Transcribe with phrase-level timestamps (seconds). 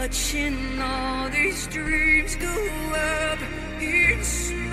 [0.00, 2.54] Watching all these dreams go
[2.94, 3.38] up
[3.80, 4.69] in smoke.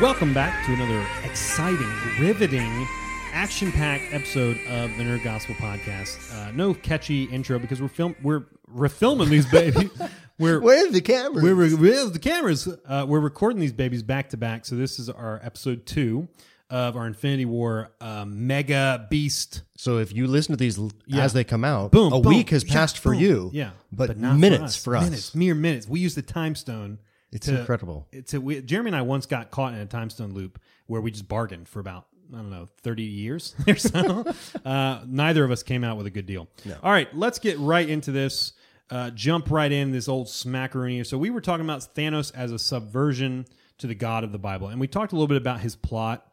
[0.00, 2.86] Welcome back to another exciting, riveting,
[3.32, 6.18] action packed episode of the Nerd Gospel Podcast.
[6.34, 9.90] Uh, no catchy intro because we're film we're refilming these babies.
[10.38, 11.42] we're Where's the camera?
[11.42, 12.68] we're, we're where's the cameras.
[12.86, 14.66] Uh, we're recording these babies back to back.
[14.66, 16.28] So this is our episode two
[16.68, 19.62] of our Infinity War uh, mega beast.
[19.78, 21.22] so if you listen to these l- Yeah.
[21.22, 23.20] as they come out, Boom, a boom, week has yeah, passed for boom.
[23.20, 23.50] you.
[23.54, 25.04] Yeah, but, not minutes for us.
[25.04, 25.88] Minutes, mere minutes.
[25.88, 26.98] We use the time stone.
[27.32, 28.06] It's to- incredible.
[28.12, 31.00] It's a, we, Jeremy and I once got caught in a time stone loop where
[31.00, 34.24] we just bargained for about I don't know thirty years or so.
[34.64, 36.48] uh, neither of us came out with a good deal.
[36.82, 38.52] All right, let's get right into this.
[38.88, 41.04] Uh, jump right in this old smackaroonie.
[41.04, 43.46] So we were talking about Thanos as a subversion
[43.78, 46.24] to the God of the Bible, and we talked a little bit about his plot,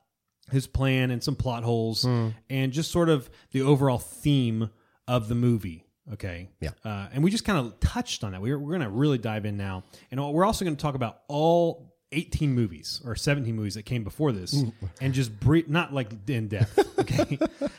[0.51, 2.29] his plan, and some plot holes, Hmm.
[2.49, 4.69] and just sort of the overall theme
[5.07, 5.85] of the movie.
[6.11, 6.49] Okay.
[6.59, 6.71] Yeah.
[6.83, 8.41] Uh, and we just kind of touched on that.
[8.41, 9.83] We're, we're going to really dive in now.
[10.11, 14.03] And we're also going to talk about all 18 movies or 17 movies that came
[14.03, 14.63] before this
[15.01, 16.79] and just brief, not like in depth.
[17.03, 17.37] Okay.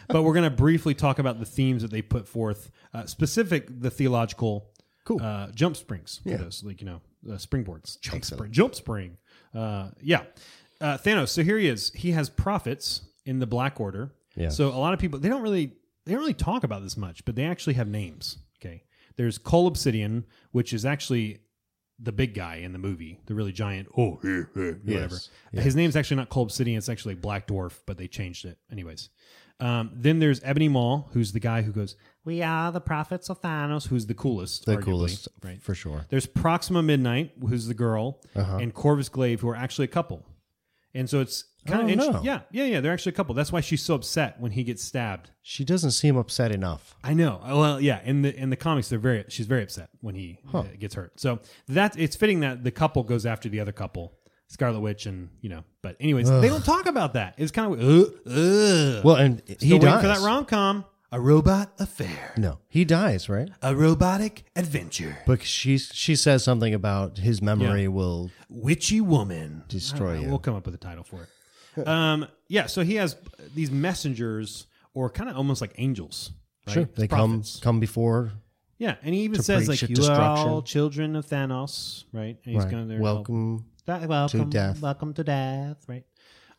[0.08, 3.66] but we're going to briefly talk about the themes that they put forth, uh, specific,
[3.80, 4.70] the theological
[5.04, 5.22] Cool.
[5.22, 6.20] uh, jump springs.
[6.22, 6.36] for Yeah.
[6.38, 7.98] those, like, you know, uh, springboards.
[8.00, 8.38] Jump Excellent.
[8.40, 8.52] spring.
[8.52, 9.16] Jump spring.
[9.54, 10.24] Uh, yeah.
[10.80, 11.28] Uh, Thanos.
[11.30, 11.90] So here he is.
[11.94, 14.12] He has prophets in the Black Order.
[14.36, 14.50] Yeah.
[14.50, 15.72] So a lot of people they don't really
[16.04, 18.38] they don't really talk about this much, but they actually have names.
[18.60, 18.84] Okay.
[19.16, 21.38] There's Cull Obsidian, which is actually
[22.00, 23.88] the big guy in the movie, the really giant.
[23.96, 25.16] Oh, eh, eh, whatever.
[25.52, 25.60] Yeah.
[25.60, 28.58] His name's actually not Cull Obsidian; it's actually Black Dwarf, but they changed it.
[28.72, 29.10] Anyways,
[29.60, 33.40] um, then there's Ebony Maw, who's the guy who goes, "We are the prophets of
[33.40, 35.62] Thanos," who's the coolest, the arguably, coolest, right?
[35.62, 36.06] for sure.
[36.08, 38.56] There's Proxima Midnight, who's the girl, Uh-huh.
[38.56, 40.26] and Corvus Glaive, who are actually a couple.
[40.92, 42.14] And so it's kind of interesting.
[42.16, 42.22] no.
[42.22, 42.80] Yeah, yeah, yeah.
[42.80, 43.34] They're actually a couple.
[43.34, 45.30] That's why she's so upset when he gets stabbed.
[45.42, 46.96] She doesn't seem upset enough.
[47.04, 47.40] I know.
[47.46, 48.00] Well, yeah.
[48.04, 49.24] In the in the comics, they're very.
[49.28, 51.18] She's very upset when he uh, gets hurt.
[51.20, 54.12] So that it's fitting that the couple goes after the other couple,
[54.48, 55.64] Scarlet Witch, and you know.
[55.82, 57.34] But anyways, they don't talk about that.
[57.38, 59.00] It's kind of uh, uh.
[59.04, 60.00] Well, and Still he waiting dies.
[60.02, 63.48] for that rom com, a robot affair, No, he dies, right?
[63.62, 67.88] a robotic adventure, But she she says something about his memory Yeah.
[67.88, 69.62] will witchy woman.
[69.68, 70.28] Destroy I you.
[70.28, 71.28] We'll come up with a title for it.
[71.86, 72.66] um, yeah.
[72.66, 73.16] So he has
[73.54, 76.32] these messengers, or kind of almost like angels.
[76.66, 76.72] Right?
[76.74, 77.60] sure they Prophets.
[77.60, 78.32] come come before
[78.78, 82.38] Yeah, and he even says like you are all children of Thanos, right?
[82.44, 83.00] And he's right, going there.
[83.00, 83.66] welcome.
[83.86, 84.80] That, welcome, death.
[84.80, 86.04] welcome to death, right?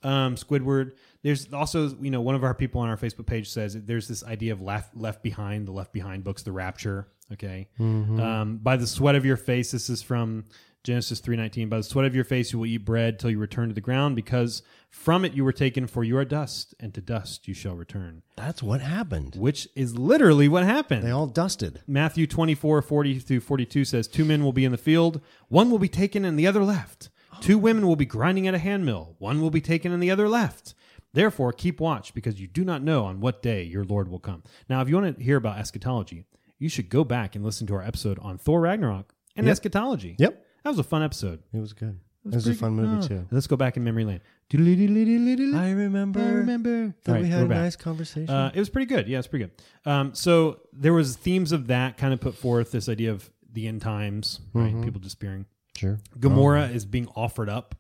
[0.03, 0.91] Um, Squidward.
[1.23, 4.23] There's also, you know, one of our people on our Facebook page says there's this
[4.23, 7.07] idea of left left behind, the Left Behind books, the Rapture.
[7.33, 8.19] Okay, Mm-hmm.
[8.19, 9.71] um, by the sweat of your face.
[9.71, 10.45] This is from
[10.85, 11.67] Genesis three nineteen.
[11.67, 13.81] By the sweat of your face you will eat bread till you return to the
[13.81, 15.87] ground, because from it you were taken.
[15.87, 18.21] For you are dust, and to dust you shall return.
[18.37, 19.35] That's what happened.
[19.35, 21.03] Which is literally what happened.
[21.03, 21.81] They all dusted.
[21.87, 25.19] Matthew 24, 40 through 42 says, Two men will be in the field,
[25.49, 27.09] one will be taken and the other left.
[27.41, 30.29] Two women will be grinding at a handmill, one will be taken and the other
[30.29, 30.73] left.
[31.13, 34.43] Therefore, keep watch, because you do not know on what day your Lord will come.
[34.69, 36.25] Now, if you want to hear about eschatology,
[36.59, 39.51] you should go back and listen to our episode on Thor Ragnarok and Yep.
[39.51, 40.15] eschatology.
[40.19, 41.43] Yep, That was a fun episode.
[41.53, 41.99] it was good.
[42.25, 43.27] It was, a fun movie Oh, too.
[43.29, 44.19] Let's go back in memory lane.
[44.51, 46.19] I remember.
[46.19, 46.95] I remember.
[47.03, 47.57] That right, we had a back.
[47.59, 48.33] nice conversation.
[48.33, 49.07] Uh, it was pretty good.
[49.07, 49.51] Yeah, it's pretty good.
[49.91, 53.67] Um, so there was themes of that kind of put forth this idea of the
[53.67, 54.71] end times, right?
[54.73, 54.83] Mm-hmm.
[54.85, 55.45] People disappearing.
[55.77, 55.99] sure.
[56.17, 57.75] Gamora is being offered up,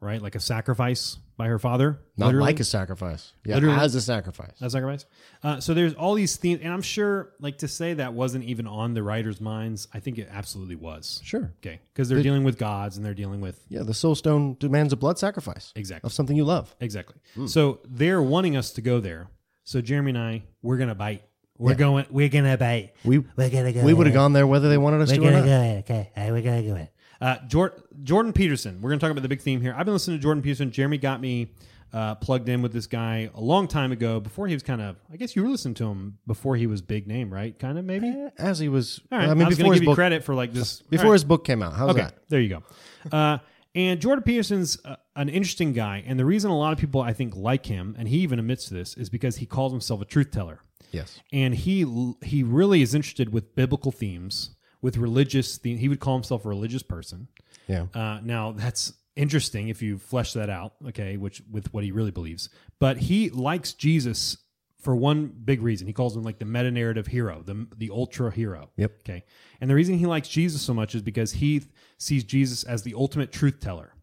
[0.00, 1.98] right, like a sacrifice by her father.
[2.18, 3.32] Not like a sacrifice.
[3.46, 3.78] Yeah, Literally.
[3.78, 4.60] as a sacrifice.
[4.60, 5.06] a sacrifice.
[5.42, 8.66] Uh, so there's all these themes, and I'm sure, like to say that wasn't even
[8.66, 9.88] on the writers' minds.
[9.94, 11.18] I think it absolutely was.
[11.24, 11.54] Sure.
[11.62, 14.92] Okay, because they're dealing with gods and they're dealing with Yeah, the soul stone demands
[14.92, 16.06] a blood sacrifice exactly.
[16.06, 16.76] of something you love.
[16.78, 17.16] Exactly.
[17.34, 17.46] Hmm.
[17.46, 19.28] So they're wanting us to go there.
[19.64, 21.22] So Jeremy and I, we're gonna bite.
[21.56, 22.04] We're going.
[22.10, 22.92] We're gonna bite.
[23.02, 23.82] We We're gonna go.
[23.82, 25.86] we would have gone there whether they wanted us We're to or gonna not.
[25.86, 25.94] go.
[25.94, 26.90] Okay, right, we're gonna go ahead.
[27.20, 28.80] Uh, Jor- Jordan Peterson.
[28.80, 29.74] We're gonna talk about the big theme here.
[29.76, 30.70] I've been listening to Jordan Peterson.
[30.70, 31.50] Jeremy got me
[31.92, 34.20] uh, plugged in with this guy a long time ago.
[34.20, 34.96] Before he was kind of.
[35.12, 37.58] I guess you were listening to him before he was big name, right?
[37.58, 38.14] Kind of maybe.
[38.38, 39.28] As he was, All right.
[39.28, 41.24] I mean, was before gonna his give you book, credit for like this before his
[41.24, 41.74] book came out.
[41.74, 42.14] How's Okay, that?
[42.28, 42.62] there you go.
[43.12, 43.38] Uh,
[43.74, 47.12] and Jordan Peterson's uh, an interesting guy, and the reason a lot of people I
[47.12, 50.04] think like him, and he even admits to this, is because he calls himself a
[50.04, 51.20] truth teller, Yes.
[51.32, 54.50] and he he really is interested with biblical themes,
[54.82, 55.58] with religious.
[55.58, 57.28] The, he would call himself a religious person.
[57.66, 57.86] Yeah.
[57.94, 62.10] Uh, now that's interesting if you flesh that out, okay, which with what he really
[62.10, 62.48] believes.
[62.78, 64.38] But he likes Jesus
[64.80, 65.86] for one big reason.
[65.86, 68.70] He calls him like the meta narrative hero, the the ultra hero.
[68.76, 68.92] Yep.
[69.00, 69.24] Okay.
[69.60, 71.62] And the reason he likes Jesus so much is because he
[71.98, 73.94] sees Jesus as the ultimate truth teller.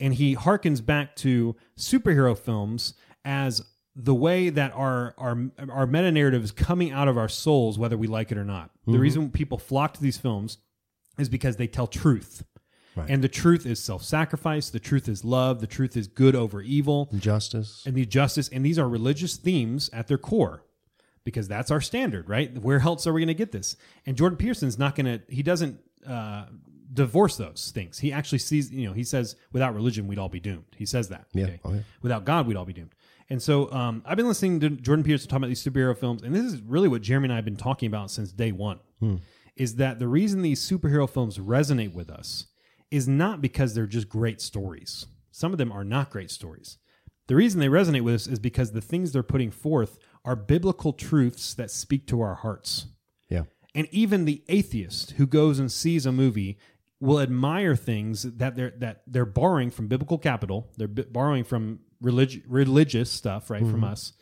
[0.00, 2.94] And he harkens back to superhero films
[3.24, 3.62] as
[3.96, 5.36] the way that our our
[5.70, 8.70] our meta narrative is coming out of our souls, whether we like it or not.
[8.86, 10.58] The reason people flock to these films
[11.18, 12.44] is because they tell truth.
[12.96, 13.10] Right.
[13.10, 16.62] And the truth is self sacrifice, the truth is love, the truth is good over
[16.62, 17.82] evil, Justice.
[17.86, 18.48] and the justice.
[18.48, 20.62] And these are religious themes at their core
[21.24, 22.56] because that's our standard, right?
[22.56, 23.76] Where else are we going to get this?
[24.06, 26.44] And Jordan Peterson's not going to, he doesn't uh,
[26.92, 27.98] divorce those things.
[27.98, 30.66] He actually sees, you know, he says, without religion, we'd all be doomed.
[30.76, 31.26] He says that.
[31.32, 31.48] Yeah.
[31.64, 31.80] Oh, yeah.
[32.02, 32.94] Without God, we'd all be doomed.
[33.30, 36.34] And so um, I've been listening to Jordan Peterson talk about these superhero films, and
[36.34, 38.80] this is really what Jeremy and I have been talking about since day one.
[39.56, 42.46] Is that the reason these superhero films resonate with us
[42.90, 45.06] is not because they're just great stories.
[45.30, 46.78] Some of them are not great stories.
[47.26, 50.92] The reason they resonate with us is because the things they're putting forth are biblical
[50.92, 52.86] truths that speak to our hearts.
[53.28, 53.44] Yeah.
[53.74, 56.58] And even the atheist who goes and sees a movie
[57.00, 60.70] will admire things that they're that they're borrowing from biblical capital.
[60.76, 64.12] They're borrowing from relig- religious stuff, right, from us,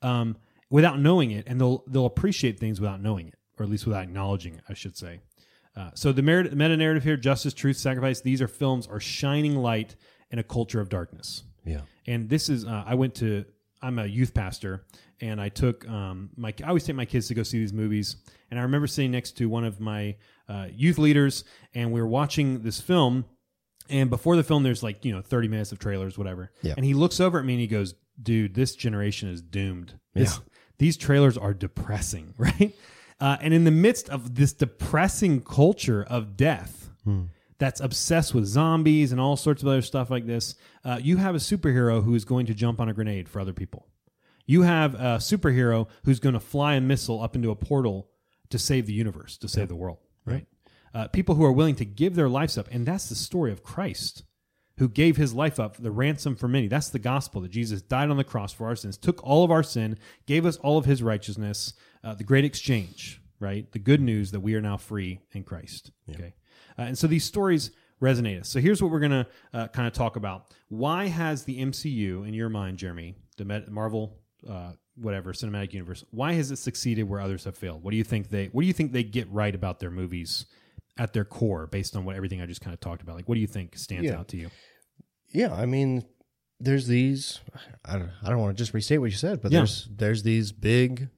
[0.00, 0.36] um,
[0.70, 4.04] without knowing it, and they'll they'll appreciate things without knowing it, or at least without
[4.04, 5.20] acknowledging it, I should say.
[5.76, 8.20] Uh, so the meta narrative here, justice, truth, sacrifice.
[8.20, 9.96] These are films are shining light
[10.30, 11.44] in a culture of darkness.
[11.64, 11.82] Yeah.
[12.06, 13.44] And this is, uh, I went to,
[13.80, 14.84] I'm a youth pastor,
[15.20, 18.16] and I took um, my, I always take my kids to go see these movies.
[18.50, 20.16] And I remember sitting next to one of my
[20.48, 21.44] uh, youth leaders,
[21.74, 23.24] and we were watching this film.
[23.92, 26.50] And before the film, there's like, you know, 30 minutes of trailers, whatever.
[26.62, 26.74] Yeah.
[26.76, 29.98] And he looks over at me and he goes, dude, this generation is doomed.
[30.14, 30.40] This,
[30.78, 32.74] These trailers are depressing, right?
[33.20, 36.90] Uh, and in the midst of this depressing culture of death,
[37.58, 40.54] that's obsessed with zombies and all sorts of other stuff like this.
[40.84, 43.52] Uh, you have a superhero who is going to jump on a grenade for other
[43.52, 43.86] people.
[44.46, 48.08] You have a superhero who's going to fly a missile up into a portal
[48.50, 49.98] to save the universe, to save the world?
[50.94, 52.68] Uh, people who are willing to give their lives up.
[52.70, 54.24] And that's the story of Christ,
[54.78, 56.68] who gave his life up, the ransom for many.
[56.68, 59.50] That's the gospel that Jesus died on the cross for our sins, took all of
[59.50, 61.72] our sin, gave us all of his righteousness,
[62.04, 63.70] uh, the great exchange, right?
[63.72, 65.92] The good news that we are now free in Christ.
[66.10, 66.34] Okay.
[66.78, 68.48] Uh, and so these stories resonate us.
[68.48, 70.52] So here's what we're going to uh, kind of talk about.
[70.68, 74.18] Why has the MCU, in your mind, Jeremy, the Met- Marvel,
[74.48, 77.82] uh, whatever, cinematic universe, why has it succeeded where others have failed?
[77.82, 80.46] What do you think they What do you think they get right about their movies
[80.98, 83.16] at their core, based on what everything I just kind of talked about?
[83.16, 84.18] Like, what do you think stands Yeah.
[84.18, 84.50] out to you?
[85.32, 86.04] Yeah, I mean,
[86.60, 87.40] there's these.
[87.84, 88.10] I don't.
[88.22, 89.60] I don't want to just restate what you said, but Yeah.
[89.60, 91.08] there's there's these big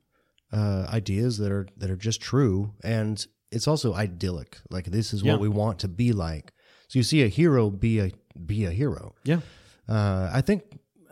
[0.52, 4.58] uh, ideas that are that are just true, and it's also idyllic.
[4.70, 5.32] Like this is Yeah.
[5.32, 6.52] what we want to be like.
[6.88, 8.12] So you see a hero be a
[8.46, 9.14] be a hero.
[9.24, 9.40] Yeah,
[9.88, 10.62] Uh, I think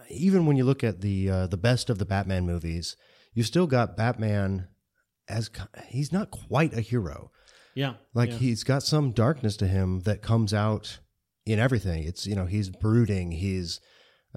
[0.08, 2.96] even when you look at the uh, the best of the Batman movies,
[3.34, 4.68] you still got Batman
[5.28, 5.50] as
[5.88, 7.31] he's not quite a hero.
[7.74, 8.36] Yeah, Like yeah.
[8.36, 10.98] he's got some darkness to him that comes out
[11.46, 12.04] in everything.
[12.04, 13.32] It's you know he's brooding.
[13.32, 13.80] He's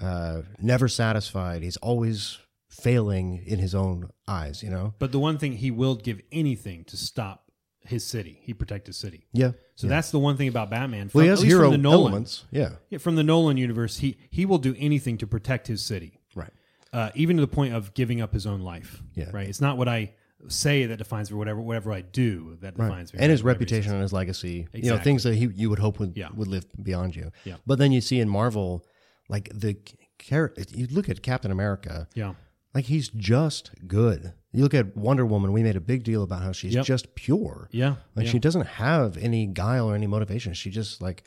[0.02, 1.64] uh, never satisfied.
[1.64, 2.38] He's always
[2.70, 4.62] failing in his own eyes.
[4.64, 4.94] You know.
[5.00, 7.44] But the one thing he will give anything to stop
[7.82, 8.40] his city.
[8.42, 9.28] He protect his city.
[9.32, 9.52] Yeah.
[9.76, 11.12] So that's the one thing about Batman.
[11.14, 12.46] Well, he From- has at least hero from the Nolan, elements.
[12.52, 12.70] Yeah.
[12.90, 16.20] Yeah, from the Nolan universe, he he will do anything to protect his city.
[16.36, 16.52] Right.
[16.92, 19.02] uh, even to the point of giving up his own life.
[19.16, 19.30] Yeah.
[19.32, 19.48] Right.
[19.48, 20.14] It's not what I
[20.48, 21.38] say that defines me.
[21.38, 22.88] Whatever whatever I do that Right.
[22.88, 23.20] defines me.
[23.22, 24.68] And his reputation and his legacy.
[24.74, 26.30] You know, things that he you would hope would Yeah.
[26.36, 27.32] would live beyond you.
[27.46, 27.56] Yeah.
[27.66, 28.86] But then you see in Marvel,
[29.30, 29.78] like the
[30.20, 30.64] character.
[30.74, 32.08] You look at Captain America.
[32.16, 32.34] Yeah.
[32.74, 34.34] Like he's just good.
[34.52, 35.52] You look at Wonder Woman.
[35.54, 36.86] We made a big deal about how she's Yep.
[36.86, 37.70] just pure.
[37.72, 37.96] Yeah.
[38.16, 38.32] Like yeah.
[38.34, 40.54] she doesn't have any guile or any motivation.
[40.54, 41.24] She just like,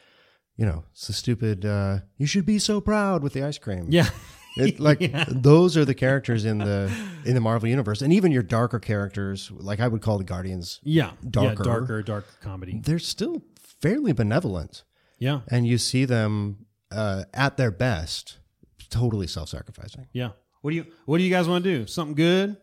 [0.56, 1.64] you know, it's the stupid.
[1.64, 3.86] Uh, you should be so proud with the ice cream.
[3.90, 4.08] yeah.
[4.58, 6.90] It, like those are the characters in the
[7.24, 10.80] in the Marvel universe, and even your darker characters, like I would call the Guardians,
[10.82, 11.12] Yeah.
[11.28, 11.62] Darker.
[11.64, 12.80] Yeah, darker, dark comedy.
[12.82, 13.42] they're still
[13.80, 14.84] fairly benevolent,
[15.18, 15.40] Yeah.
[15.48, 18.38] and you see them uh, at their best,
[18.90, 20.06] totally self-sacrificing.
[20.12, 20.30] Yeah.
[20.62, 21.86] What do you What do you guys want to do?
[21.86, 22.56] Something good,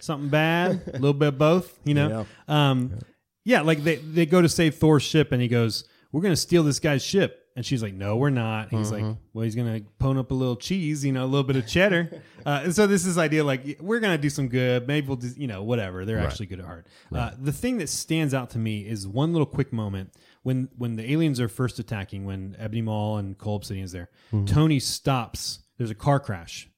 [0.00, 1.78] something bad, a little bit of both.
[1.84, 2.26] You know.
[2.48, 2.98] Um.
[3.44, 3.60] Yeah.
[3.62, 6.78] Like they they go to save Thor's ship, and he goes, "We're gonna steal this
[6.80, 9.02] guy's ship." And she's like, "No, we're not." He's like,
[9.34, 12.22] "Well, he's gonna pone up a little cheese, you know, a little bit of cheddar."
[12.46, 14.88] uh, and so this is idea like we're gonna do some good.
[14.88, 16.04] Maybe we'll, do, you know, whatever.
[16.06, 16.86] They're actually good at heart.
[17.12, 20.96] Uh, the thing that stands out to me is one little quick moment when when
[20.96, 22.24] the aliens are first attacking.
[22.24, 24.08] When Ebony Maw and Cull Obsidian is there,
[24.46, 25.60] Tony stops.
[25.76, 26.70] There's a car crash,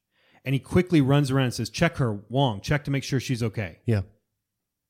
[0.43, 2.59] and he quickly runs around and says, "Check her, Wong.
[2.59, 4.01] Check to make sure she's okay." Yeah,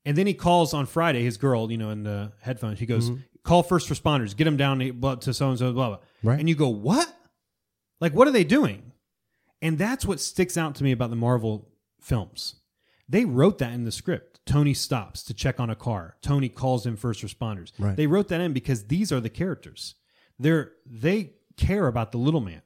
[0.03, 2.79] And then he calls on Friday his girl, you know, in the headphones.
[2.79, 3.11] He goes,
[3.45, 6.39] "Call first responders, get them down to blah- to so and so, blah blah." Right.
[6.39, 7.07] And you go, "What?
[8.01, 8.91] Like, what are they doing?"
[9.61, 11.69] And that's what sticks out to me about the Marvel
[12.01, 12.55] films.
[13.07, 14.41] They wrote that in the script.
[14.45, 16.17] Tony stops to check on a car.
[16.21, 17.71] Tony calls in first responders.
[17.79, 17.95] Right.
[17.95, 19.95] They wrote that in because these are the characters.
[20.37, 22.61] They're they care about the little man.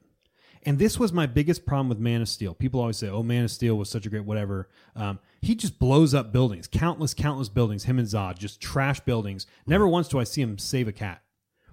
[0.66, 2.54] And this was my biggest problem with Man of Steel.
[2.54, 5.78] People always say, "Oh, Man of Steel was such a great whatever." Um, he just
[5.78, 7.84] blows up buildings, countless, countless buildings.
[7.84, 9.46] Him and Zod just trash buildings.
[9.66, 11.22] Never once do I see him save a cat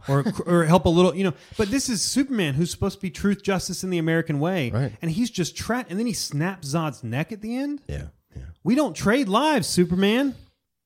[0.08, 1.34] or or help a little, you know.
[1.58, 4.94] But this is Superman, who's supposed to be truth, justice, in the American way, Right.
[5.01, 7.82] and he's just tra- And then he snaps Zod's neck at the end.
[7.88, 8.08] Yeah.
[8.36, 8.44] Yeah.
[8.63, 10.34] We don't trade lives, Superman.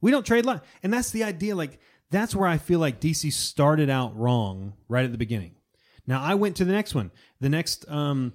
[0.01, 0.61] We don't trade lives.
[0.81, 1.55] And that's the idea.
[1.55, 1.79] Like,
[2.09, 5.51] that's where I feel like DC started out wrong right at the beginning.
[6.11, 7.09] Now, I went to the next one.
[7.39, 8.33] The next um,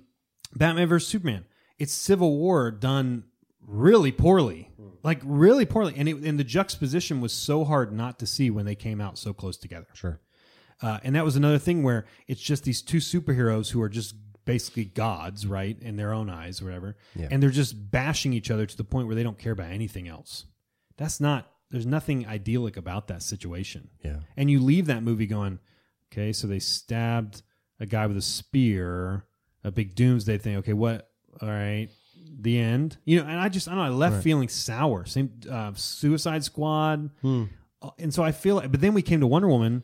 [0.55, 1.07] Batman vs.
[1.07, 1.45] Superman.
[1.79, 3.25] It's Civil War done
[3.61, 4.71] really poorly.
[5.03, 5.93] Like, really poorly.
[5.95, 9.19] And, it, and the juxtaposition was so hard not to see when they came out
[9.19, 9.89] so close together.
[9.93, 10.23] Sure.
[10.81, 14.15] Uh, and that was another thing where it's just these two superheroes who are just
[14.47, 16.97] basically gods, right, in their own eyes, or whatever.
[17.15, 17.29] Yeah.
[17.31, 20.09] And they're just bashing each other to the point where they don't care about anything
[20.09, 20.47] else.
[20.97, 21.53] That's not.
[21.71, 23.91] There's nothing idyllic about that situation.
[24.03, 24.21] Yeah.
[24.35, 25.59] And you leave that movie going,
[26.11, 27.43] okay, so they stabbed
[27.81, 29.25] a guy with a spear,
[29.65, 30.57] a big doomsday thing.
[30.59, 31.11] Okay, what?
[31.43, 31.89] All right,
[32.41, 32.97] the end.
[33.05, 33.85] You know, and I just I don't know.
[33.85, 35.05] I left feeling sour.
[35.05, 38.61] Same uh, Suicide Squad, Uh, and so I feel.
[38.61, 39.83] But then we came to Wonder Woman.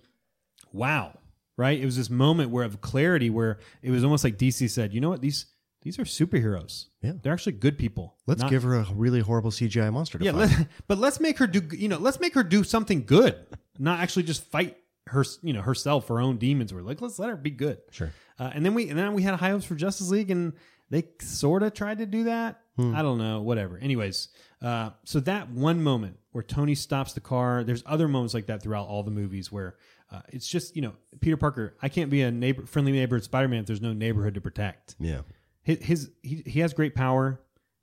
[0.72, 1.18] Wow,
[1.56, 1.78] right?
[1.78, 5.00] It was this moment where of clarity where it was almost like DC said, you
[5.00, 5.46] know what these
[5.82, 6.86] these are superheroes.
[7.02, 7.12] Yeah.
[7.22, 8.14] they're actually good people.
[8.26, 10.56] Let's Not- give her a really horrible CGI monster to yeah, fight.
[10.58, 11.76] let, but let's make her do.
[11.76, 13.36] You know, let's make her do something good,
[13.78, 14.76] not actually just fight
[15.12, 15.24] her.
[15.42, 16.74] You know, herself, her own demons.
[16.74, 17.78] We're like, let's let her be good.
[17.90, 18.12] Sure.
[18.38, 20.54] Uh, and then we and then we had high hopes for Justice League, and
[20.90, 22.58] they sort of tried to do that.
[22.78, 23.76] I don't know, whatever.
[23.76, 24.28] Anyways,
[24.62, 27.64] uh, so that one moment where Tony stops the car.
[27.64, 29.76] There's other moments like that throughout all the movies where
[30.10, 31.76] uh, it's just you know Peter Parker.
[31.82, 34.96] I can't be a neighbor, friendly neighborhood Spider-Man if there's no neighborhood to protect.
[34.98, 35.20] Yeah.
[35.62, 37.40] His, his he, he has great power,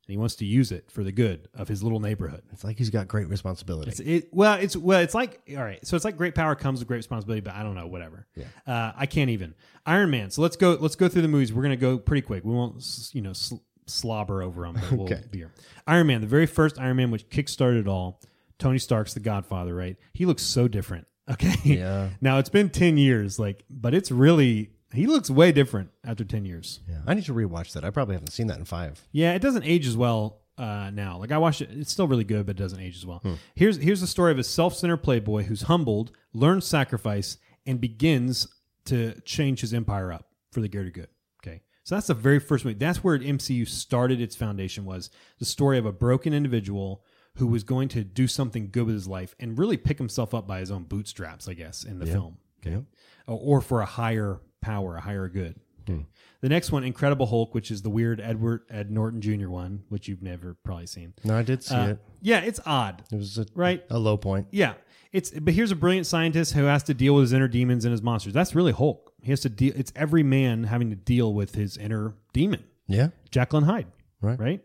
[0.10, 2.42] and he wants to use it for the good of his little neighborhood.
[2.52, 3.92] It's like he's got great responsibility.
[3.92, 5.86] It's, it, well, it's well, it's like all right.
[5.86, 8.26] So it's like great power comes with great responsibility, but I don't know, whatever.
[8.36, 8.46] Yeah.
[8.66, 9.54] Uh, I can't even
[9.86, 10.32] Iron Man.
[10.32, 10.78] So let's go.
[10.82, 11.54] Let's go through the movies.
[11.54, 12.44] We're gonna go pretty quick.
[12.44, 14.74] We won't, you know, sl- slobber over them.
[14.82, 15.22] But we'll Okay.
[15.30, 15.52] be here.
[15.86, 18.20] Iron Man, the very first Iron Man, which kickstarted it all.
[18.58, 19.96] Tony Stark's the Godfather, right?
[20.14, 21.06] He looks so different.
[21.30, 21.54] Okay.
[21.64, 22.10] Yeah.
[22.22, 26.46] now it's been ten years, like, but it's really he looks way different after ten
[26.46, 26.80] years.
[26.88, 27.02] yeah.
[27.06, 27.84] I need to rewatch that.
[27.84, 29.08] I probably haven't seen that in five.
[29.12, 31.18] Yeah, it doesn't age as well uh, now.
[31.18, 33.24] Like I watched it, it's still really good, but it doesn't age as well.
[33.56, 38.48] Here's here's the story of a self-centered playboy who's humbled, learns sacrifice, and begins
[38.86, 41.08] to change his empire up for the greater good.
[41.44, 42.78] Okay, so that's the very first movie.
[42.78, 44.86] That's where MCU started its foundation.
[44.86, 47.04] Was the story of a broken individual
[47.36, 50.46] who was going to do something good with his life and really pick himself up
[50.48, 52.38] by his own bootstraps, I guess, in the film.
[52.66, 52.84] Okay,
[53.28, 55.60] or, or for a higher power, a higher good.
[55.90, 56.06] Okay.
[56.42, 59.50] The next one, Incredible Hulk, which is the weird Edward Ed Norton Jr.
[59.50, 61.14] one, which you've never probably seen.
[61.24, 62.00] No, I did see Uh, it.
[62.22, 63.84] yeah, it's odd, It was a, right?
[63.90, 64.48] a low point.
[64.52, 64.74] Yeah,
[65.12, 67.92] it's but here's a brilliant scientist who has to deal with his inner demons and
[67.92, 68.34] his monsters.
[68.34, 69.12] That's really Hulk.
[69.22, 69.74] He has to deal.
[69.76, 72.64] It's every man having to deal with his inner demon.
[72.88, 73.10] Yeah.
[73.32, 73.88] Jekyll and Hyde.
[74.22, 74.40] Right.
[74.40, 74.62] Right.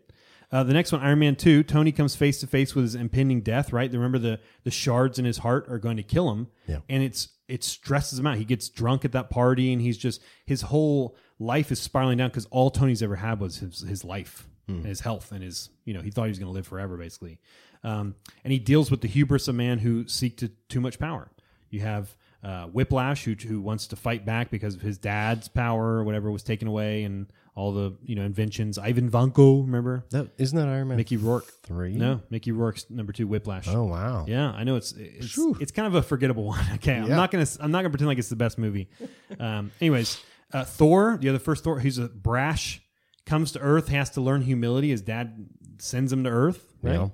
[0.55, 1.63] Uh, the next one, Iron Man Two.
[1.63, 3.73] Tony comes face to face with his impending death.
[3.73, 3.91] Right.
[3.91, 6.47] Remember the the shards in his heart are going to kill him.
[6.65, 6.77] Yeah.
[6.87, 8.37] And it's it stresses him out.
[8.37, 12.29] He gets drunk at that party, and he's just his whole life is spiraling down
[12.29, 15.93] because all Tony's ever had was his his life, and his health, and his you
[15.93, 17.41] know he thought he was going to live forever basically.
[17.83, 21.29] Um, and he deals with the hubris of man who seek to too much power.
[21.69, 25.97] You have uh, Whiplash, who who wants to fight back because of his dad's power
[25.97, 28.77] or whatever was taken away, and all the you know inventions.
[28.77, 31.51] Ivan Vanko, remember That isn't that Iron Man Mickey Rourke?
[31.63, 31.95] three?
[31.95, 33.27] No, Mickey Rourke's number two.
[33.27, 33.67] Whiplash.
[33.69, 34.25] Oh wow.
[34.27, 36.63] Yeah, I know it's it's, it's kind of a forgettable one.
[36.75, 38.89] Okay, I'm not gonna I'm not gonna pretend like it's the best movie.
[39.39, 40.21] Um, anyways,
[40.53, 42.81] uh, Thor, the other first Thor, he's a brash,
[43.25, 44.89] comes to Earth, has to learn humility.
[44.89, 45.47] His dad
[45.79, 46.73] sends him to Earth.
[46.81, 46.95] Right.
[46.95, 47.07] Yeah.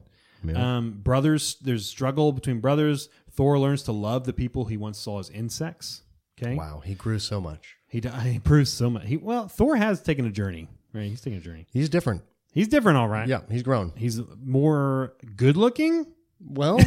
[0.43, 0.77] Yeah.
[0.77, 3.10] Um, brothers, there's struggle between brothers.
[3.29, 6.01] Thor learns to love the people he once saw as insects.
[6.41, 6.55] Okay.
[6.55, 6.81] wow.
[6.83, 7.75] He grew so much.
[7.88, 9.05] He, he proves so much.
[9.05, 10.69] He well, Thor has taken a journey.
[10.93, 11.10] Right.
[11.10, 11.67] He's taking a journey.
[11.71, 12.24] He's different.
[12.53, 13.27] He's different, all right.
[13.27, 13.41] Yeah.
[13.50, 13.93] He's grown.
[13.95, 16.05] He's more good looking.
[16.39, 16.79] Well.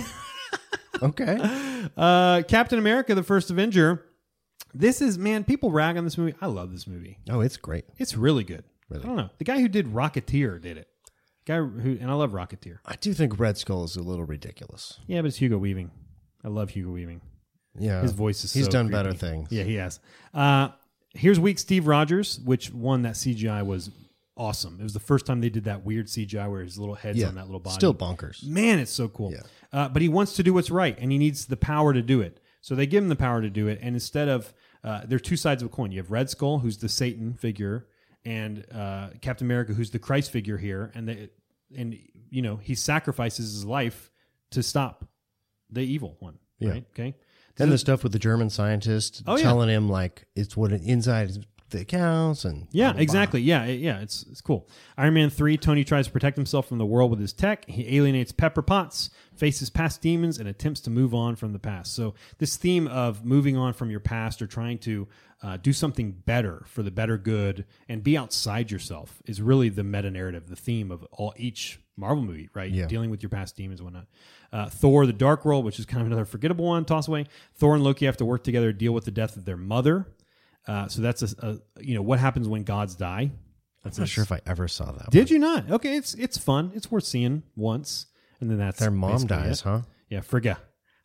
[1.02, 1.38] okay.
[1.96, 4.04] Uh, Captain America: The First Avenger.
[4.72, 5.44] This is man.
[5.44, 6.34] People rag on this movie.
[6.40, 7.18] I love this movie.
[7.30, 7.84] Oh, it's great.
[7.96, 8.64] It's really good.
[8.88, 9.04] Really?
[9.04, 9.30] I don't know.
[9.38, 10.88] The guy who did Rocketeer did it.
[11.46, 12.78] Guy who and I love Rocketeer.
[12.84, 14.98] I do think Red Skull is a little ridiculous.
[15.06, 15.90] Yeah, but it's Hugo Weaving.
[16.42, 17.20] I love Hugo Weaving.
[17.78, 18.02] Yeah.
[18.02, 18.52] His voice is.
[18.52, 18.92] He's so done creepy.
[19.02, 19.48] better things.
[19.50, 20.00] Yeah, he has.
[20.32, 20.68] Uh,
[21.14, 23.90] here's weak Steve Rogers, which one that CGI was
[24.36, 24.78] awesome.
[24.80, 27.28] It was the first time they did that weird CGI where his little head's Yeah.
[27.28, 27.74] on that little body.
[27.74, 28.44] Still bonkers.
[28.46, 29.32] Man, it's so cool.
[29.32, 29.40] Yeah.
[29.72, 32.20] Uh, but he wants to do what's right, and he needs the power to do
[32.20, 32.40] it.
[32.60, 34.52] So they give him the power to do it, and instead of
[34.82, 35.92] uh, there are two sides of a coin.
[35.92, 37.86] You have Red Skull, who's the Satan figure,
[38.24, 41.28] and uh, Captain America, who's the Christ figure here, and they,
[41.76, 41.96] and
[42.30, 44.10] you know he sacrifices his life
[44.50, 45.06] to stop
[45.70, 46.38] the evil one.
[46.58, 46.70] Yeah.
[46.70, 46.84] Right?
[46.92, 47.14] Okay.
[47.58, 49.42] And the stuff with the German scientist Oh, yeah.
[49.44, 51.30] telling him like it's what an inside
[51.70, 53.02] that counts and Yeah, blah, blah, blah.
[53.02, 53.42] exactly.
[53.42, 54.68] Yeah, it- yeah, it's it's cool.
[54.96, 55.56] Iron Man three.
[55.56, 57.64] Tony tries to protect himself from the world with his tech.
[57.68, 61.92] He alienates Pepper Potts, faces past demons, and attempts to move on from the past.
[61.94, 65.08] So this theme of moving on from your past or trying to
[65.42, 69.84] uh, do something better for the better good and be outside yourself is really the
[69.84, 72.48] meta narrative, the theme of all each Marvel movie.
[72.54, 72.86] Right, Yeah.
[72.86, 74.06] dealing with your past demons and whatnot.
[74.52, 77.26] Uh, Thor: The Dark World, which is kind of another forgettable one, toss away.
[77.54, 80.06] Thor and Loki have to work together to deal with the death of their mother.
[80.66, 83.30] Uh, so that's a, a you know what happens when gods die.
[83.82, 85.10] That's I'm not sure if I ever saw that.
[85.10, 85.70] Did you not?
[85.70, 86.72] Okay, it's it's fun.
[86.74, 88.06] It's worth seeing once,
[88.40, 89.64] and then that's Their mom dies, it.
[89.64, 89.80] huh?
[90.08, 90.58] Yeah, Frigga,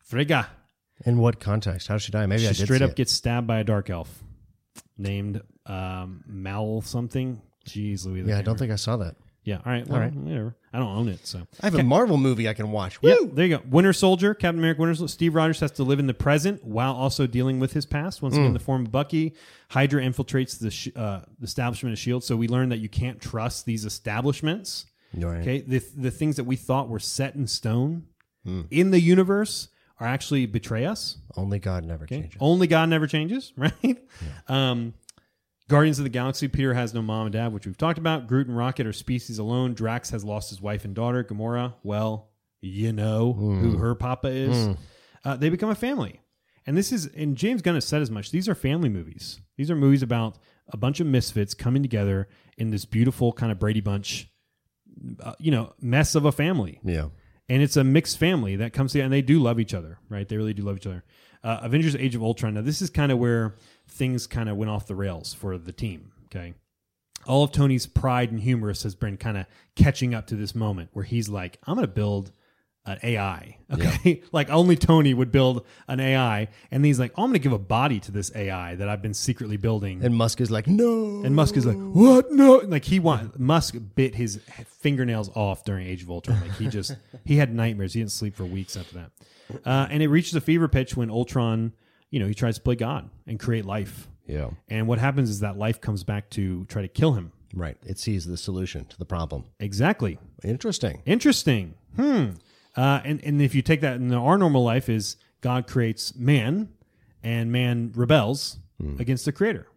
[0.04, 0.48] Frigga.
[1.06, 1.88] In what context?
[1.88, 2.26] How did she die?
[2.26, 2.96] Maybe I She did straight up it.
[2.98, 4.22] gets stabbed by a dark elf
[4.98, 7.42] named um, Mal something.
[7.68, 8.22] Jeez, Louis.
[8.24, 9.16] Yeah, I don't think I saw that.
[9.50, 10.14] Yeah, all right, well, All right.
[10.14, 10.56] whatever.
[10.72, 13.00] I don't own it, so I have a Marvel movie I can watch.
[13.02, 13.64] Yeah, there you go.
[13.68, 15.12] Winter Soldier, Captain America Winter Soldier.
[15.12, 18.22] Steve Rogers has to live in the present while also dealing with his past.
[18.22, 19.34] Once again, in the form of Bucky.
[19.70, 22.24] Hydra infiltrates the sh- uh, the establishment of Shield.
[22.24, 24.86] So we learn that you can't trust these establishments.
[25.14, 25.42] Right.
[25.42, 28.06] Okay, the the things that we thought were set in stone
[28.72, 31.18] in the universe are actually betray us.
[31.36, 32.38] Only God never changes.
[32.40, 33.98] Only God never changes, right?
[34.48, 34.94] Um,
[35.70, 36.48] Guardians of the Galaxy.
[36.50, 38.28] Peter has no mom and dad, which we've talked about.
[38.28, 39.74] Groot and Rocket are species alone.
[39.74, 41.24] Drax has lost his wife and daughter.
[41.24, 44.76] Gamora, well, you know who her papa is.
[45.24, 46.20] Uh, they become a family,
[46.66, 48.32] and this is and James Gunn has said as much.
[48.32, 49.40] These are family movies.
[49.58, 50.38] These are movies about
[50.70, 54.30] a bunch of misfits coming together in this beautiful kind of Brady Bunch,
[55.24, 57.08] uh, you know, mess of a family Yeah.
[57.48, 60.28] and it's a mixed family that comes together and they do love each other right
[60.28, 61.04] they really do love each other
[61.44, 62.54] uh, avengers age of ultron.
[62.54, 63.56] Now this is kind of where
[63.88, 66.54] things kind of went off the rails for the team okay?
[67.26, 70.90] All of tony's pride and humorous has been kind of catching up to this moment
[70.94, 72.32] where he's like i'm gonna build
[72.90, 77.30] an ai okay like only tony would build an ai and he's like oh, i'm
[77.30, 80.50] gonna give a body to this ai that i've been secretly building And Musk is
[80.50, 81.22] like, no.
[81.24, 82.32] and Musk is like, "What?
[82.32, 84.40] No!" Like he want Musk bit his
[84.80, 86.40] fingernails off during Age of Ultron.
[86.42, 87.94] Like he just he had nightmares.
[87.94, 89.12] He didn't sleep for weeks after that.
[89.66, 91.74] Uh, and it reaches a fever pitch when Ultron,
[92.12, 94.08] you know, he tries to play God and create life.
[94.28, 94.50] yeah.
[94.70, 97.32] And what happens is that life comes back to try to kill him.
[97.54, 97.78] Right.
[97.84, 99.46] It sees the solution to the problem.
[99.60, 100.20] Exactly.
[100.44, 101.02] Interesting.
[101.06, 101.74] Interesting.
[101.96, 102.26] Hmm.
[102.76, 106.70] Uh, and and if you take that in our normal life, is God creates man,
[107.24, 108.58] and man rebels
[108.98, 109.68] against the Creator.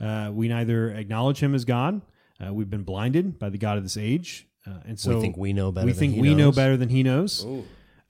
[0.00, 2.02] Uh, we neither acknowledge Him as God.
[2.44, 5.36] Uh, we've been blinded by the God of this age, uh, and so we think
[5.36, 6.56] we know better we than think he we know knows.
[6.56, 7.46] better than He knows.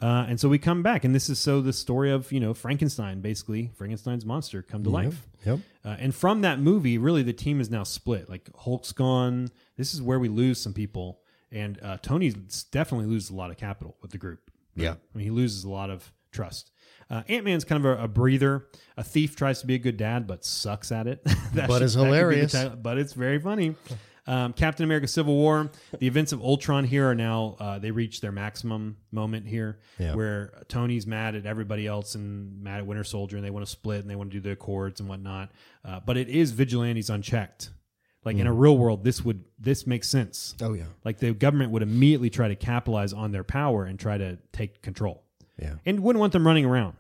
[0.01, 2.53] Uh, and so we come back, and this is so the story of you know
[2.55, 5.27] Frankenstein, basically Frankenstein's monster come to life.
[5.47, 5.61] Yep.
[5.85, 8.29] Uh, and from that movie, really, the team is now split.
[8.29, 9.51] Like Hulk's gone.
[9.77, 11.21] This is where we lose some people,
[11.55, 12.31] and uh, Tony
[12.71, 14.51] definitely loses a lot of capital with the group.
[14.77, 14.93] Yeah.
[15.15, 16.71] I mean, he loses a lot of trust.
[17.09, 18.67] Uh, Ant Man's kind of a, a breather.
[18.97, 21.23] A thief tries to be a good dad, but sucks at it.
[21.55, 22.53] That But should- is that could be the hilarious.
[22.53, 23.77] title, but it's very funny.
[24.27, 25.71] Um, Captain America: Civil War.
[26.01, 30.15] The events of Ultron here are now uh, they reach their maximum moment here, Yeah.
[30.15, 33.71] where Tony's mad at everybody else and mad at Winter Soldier, and they want to
[33.71, 35.53] split and they want to do the Accords and whatnot.
[35.85, 37.69] Uh, but it is vigilantes unchecked.
[38.25, 38.59] Like in a mm.
[38.59, 40.55] real world, this would this makes sense.
[40.63, 40.85] Oh, yeah.
[41.05, 44.81] Like the government would immediately try to capitalize on their power and try to take
[44.83, 45.25] control,
[45.61, 45.75] Yeah.
[45.85, 46.97] and wouldn't want them running around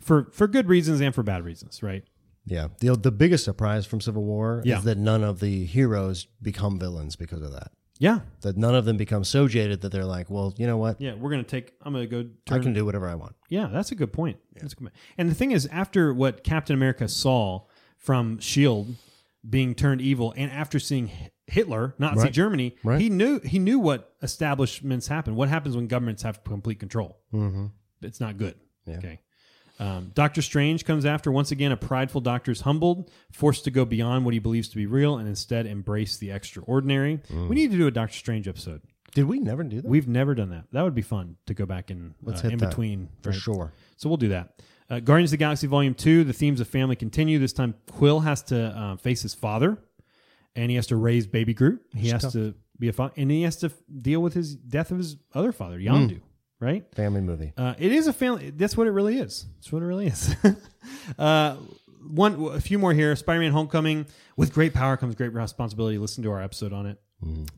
[0.00, 2.04] for for good reasons and for bad reasons, right?
[2.46, 2.68] Yeah.
[2.80, 4.78] The, the biggest surprise from Civil War Yeah.
[4.78, 7.72] is that none of the heroes become villains because of that.
[8.00, 11.00] Yeah, That none of them become so jaded that they're like, well, you know what?
[11.00, 11.14] yeah.
[11.14, 11.74] We're gonna take.
[11.82, 12.26] I'm gonna go.
[12.48, 13.34] I can do whatever I want.
[13.48, 14.38] Yeah, that's a good point.
[14.54, 14.94] That's a good point.
[15.18, 17.64] And the thing is, after what Captain America saw
[17.96, 18.94] from Shield
[19.48, 21.10] being turned evil, and after seeing
[21.46, 22.32] Hitler, Nazi Right.
[22.32, 23.00] Germany, Right.
[23.00, 25.34] he knew he knew what establishments happen.
[25.34, 27.18] What happens when governments have complete control?
[27.32, 27.66] Mm-hmm.
[28.02, 28.54] It's not good.
[28.88, 29.20] Okay.
[29.80, 31.70] Um, Doctor Strange comes after once again.
[31.70, 35.18] A prideful doctor is humbled, forced to go beyond what he believes to be real,
[35.18, 37.18] and instead embrace the extraordinary.
[37.30, 37.48] Mm.
[37.48, 38.82] We need to do a Doctor Strange episode.
[39.14, 39.88] Did we never do that?
[39.88, 40.64] We've never done that.
[40.72, 43.38] That would be fun to go back and uh, in between for right?
[43.38, 43.72] sure.
[43.96, 44.60] So we'll do that.
[44.90, 47.38] Uh, Guardians of the Galaxy Volume 2, the themes of family continue.
[47.38, 49.76] This time, Quill has to uh, face his father,
[50.56, 51.82] and he has to raise baby Groot.
[51.94, 54.90] He has to be a father, and he has to f- deal with his death
[54.90, 55.78] of his other father.
[55.78, 56.20] Yondu,
[56.58, 56.84] right?
[56.94, 57.52] Family movie.
[57.56, 58.50] Uh, it is a family.
[58.50, 59.46] That's what it really is.
[59.56, 60.34] That's what it really is.
[61.18, 61.56] uh,
[62.06, 63.14] one, a few more here.
[63.14, 64.06] Spider-Man: Homecoming.
[64.38, 65.98] With great power comes great responsibility.
[65.98, 66.98] Listen to our episode on it.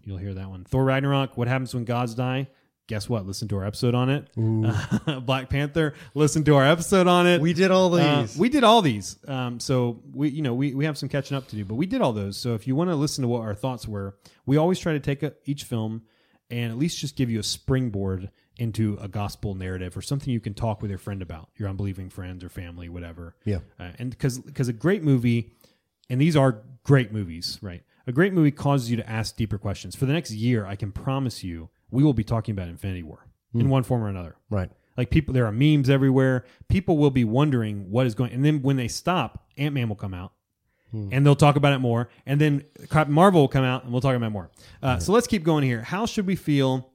[0.04, 0.64] You'll hear that one.
[0.64, 1.36] Thor: Ragnarok.
[1.36, 2.48] What happens when gods die?
[2.90, 3.24] Guess what?
[3.24, 4.29] Listen to our episode on it.
[5.24, 5.94] Black Panther.
[6.14, 7.40] Listen to our episode on it.
[7.40, 8.37] We did all Uh, these.
[8.37, 9.16] we did all these.
[9.29, 11.87] Um, so we, you know, we, we have some catching up to do, but we
[11.87, 12.37] did all those.
[12.37, 14.98] So if you want to listen to what our thoughts were, we always try to
[14.98, 16.03] take a, each film
[16.50, 20.40] and at least just give you a springboard into a gospel narrative or something you
[20.40, 23.37] can talk with your friend about, your unbelieving friends or family, whatever.
[23.44, 23.59] Yeah.
[23.79, 25.53] Uh, and because because a great movie,
[26.09, 27.85] and these are great movies, right?
[28.09, 29.94] A great movie causes you to ask deeper questions.
[29.94, 33.26] For the next year, I can promise you, we will be talking about Infinity War
[33.55, 34.37] in one form or another.
[34.50, 34.70] right.
[34.96, 36.44] Like people, there are memes everywhere.
[36.68, 38.33] People will be wondering what is going.
[38.33, 40.33] And then when they stop, Ant Man will come out,
[40.92, 42.11] and they'll talk about it more.
[42.26, 44.50] And then Captain Marvel will come out, and we'll talk about it more.
[44.83, 45.83] Uh, So let's keep going here.
[45.83, 46.90] How should we feel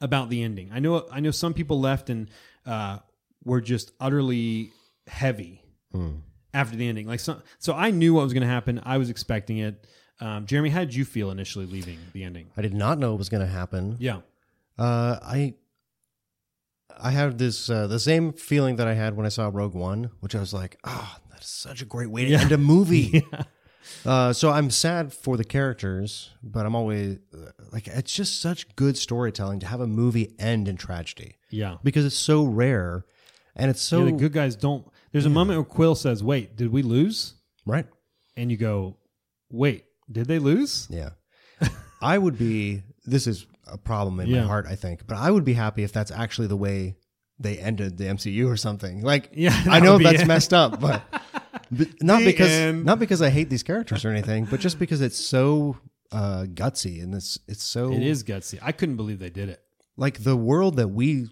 [0.00, 0.70] about the ending?
[0.72, 2.28] I know, I know, some people left and
[2.66, 2.98] uh,
[3.44, 4.70] were just utterly
[5.08, 5.62] heavy
[6.54, 7.06] after the ending.
[7.06, 7.40] Like so
[7.74, 8.80] I knew what was going to happen.
[8.84, 9.86] I was expecting it.
[10.22, 12.46] Um, Jeremy, how did you feel initially leaving the ending?
[12.56, 13.96] I did not know it was going to happen.
[13.98, 14.20] Yeah,
[14.78, 15.54] Uh, I
[17.00, 20.10] I had this uh, the same feeling that I had when I saw Rogue One,
[20.20, 23.26] which I was like, "Ah, that's such a great way to end a movie."
[24.06, 28.76] Uh, so I'm sad for the characters, but I'm always uh, like, it's just such
[28.76, 31.78] good storytelling to have a movie end in tragedy yeah.
[31.82, 33.04] because it's so rare,
[33.56, 34.86] and it's so yeah, the good guys don't.
[35.10, 37.34] There's a moment where Quill says, "Wait, did we lose?"
[37.66, 37.86] right.
[38.36, 38.96] And you go,
[39.50, 41.10] "Wait, did they lose?" Yeah.
[42.00, 44.40] I would be, this is a problem in Yeah.
[44.42, 46.96] my heart, I think, but I would be happy if that's actually the way
[47.38, 49.02] they ended the MCU or something.
[49.02, 50.26] Like, Yeah, I that know would be that's it.
[50.26, 51.02] messed up, but,
[51.70, 52.84] but not The because, end.
[52.84, 55.76] not because I hate these characters or anything, but just because it's so
[56.10, 58.58] uh, gutsy and it's, it's so, It is gutsy.
[58.60, 59.60] I couldn't believe they did it.
[59.96, 61.28] like the world that we,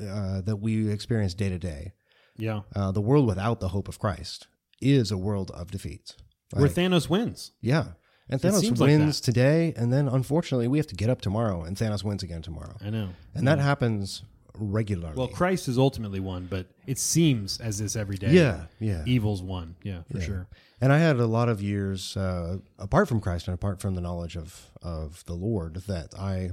[0.00, 1.92] uh, that we experience day to day,
[2.38, 4.46] Yeah, uh, the world without the hope of Christ
[4.80, 6.14] is a world of defeat.
[6.52, 7.50] where Thanos wins.
[7.60, 7.92] Yeah.
[8.28, 11.62] And Thanos seems like wins today, and then unfortunately we have to get up tomorrow,
[11.64, 12.76] and Thanos wins again tomorrow.
[12.80, 13.10] I know.
[13.34, 14.22] And that happens
[14.54, 15.14] regularly.
[15.16, 18.30] Well, Christ is ultimately one, but it seems as this every day.
[18.32, 19.02] Yeah, yeah.
[19.06, 19.76] Evil's won.
[19.82, 20.46] Yeah, for sure.
[20.80, 24.00] and I had a lot of years uh, apart from Christ and apart from the
[24.00, 26.50] knowledge of of the Lord that I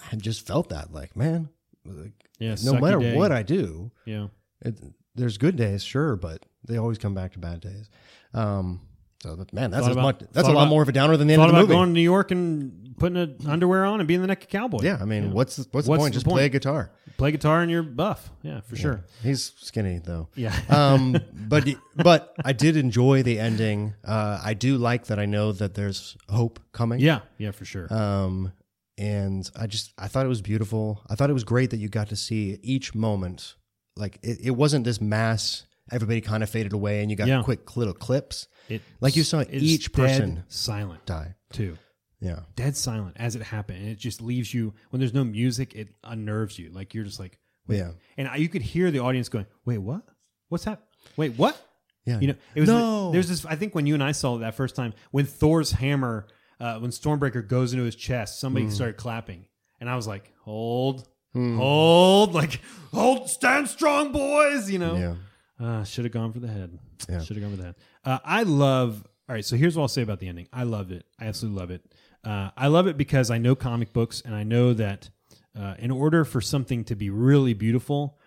[0.00, 1.48] had just felt that like, man,
[1.84, 2.56] like, Yeah.
[2.64, 3.16] no matter day.
[3.16, 4.28] what I do, yeah.
[4.64, 4.78] it,
[5.14, 7.90] there's good days, sure, but they always come back to bad days.
[8.34, 8.80] Um,
[9.22, 10.92] so that, man, that's Thought as about- much, that's a lot about- more of a
[10.92, 11.74] downer than the end of the about movie.
[11.74, 14.78] going to New York and putting a underwear on and being the next cowboy.
[14.82, 16.12] yeah, I mean, what's the, what's the What's point?
[16.12, 16.34] the Just point?
[16.36, 16.90] play a guitar.
[17.16, 18.30] Play guitar and you're buff.
[18.42, 19.04] Yeah, for sure.
[19.24, 20.28] He's skinny though.
[20.36, 20.54] Yeah.
[20.68, 23.94] um, but but I did enjoy the ending.
[24.04, 25.18] Uh, I do like that.
[25.18, 27.00] I know that there's hope coming.
[27.00, 27.20] Yeah.
[27.38, 27.92] Yeah, for sure.
[27.92, 28.52] Um,
[28.96, 31.02] and I just I thought it was beautiful.
[31.08, 33.56] I thought it was great that you got to see each moment.
[33.96, 35.64] Like it, it wasn't this mass.
[35.90, 37.42] Everybody kind of faded away, and you got Yeah.
[37.42, 41.34] quick little clips It like you saw each dead person silent die.
[41.52, 41.78] too.
[42.20, 45.74] Yeah, Dead silent as it happened, and it just leaves you when there's no music.
[45.76, 46.70] It unnerves you.
[46.70, 50.02] Like you're just like, yeah, and I, you could hear the audience going, "Wait, what?
[50.48, 50.82] What's that?
[51.16, 51.56] Wait, what?"
[52.04, 52.18] yeah.
[52.18, 53.12] You know, it was No.
[53.12, 53.44] there's this.
[53.46, 56.26] I think when you and I saw it that first time, when Thor's hammer,
[56.58, 58.72] uh, when Stormbreaker goes into his chest, somebody Hmm.
[58.72, 59.44] started clapping,
[59.80, 62.60] and I was like, "Hold, hold, like
[62.92, 65.14] hold, stand strong, boys!" You know, yeah,
[65.60, 66.78] uh, should have gone for the head.
[67.08, 67.20] Yeah.
[67.20, 67.74] Should have gone for the head.
[68.04, 69.06] Uh, I love.
[69.28, 70.48] All right, so here's what I'll say about the ending.
[70.52, 71.04] I loved it.
[71.20, 71.84] I absolutely love it.
[72.24, 75.10] Uh, I love it because I know comic books, and I know that
[75.58, 78.18] uh, in order for something to be really beautiful,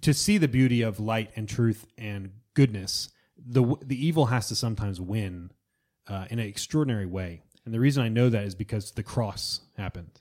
[0.00, 4.54] to see the beauty of light and truth and goodness, the the evil has to
[4.54, 5.50] sometimes win
[6.08, 7.42] uh, in an extraordinary way.
[7.64, 10.20] And the reason I know that is because the cross happened,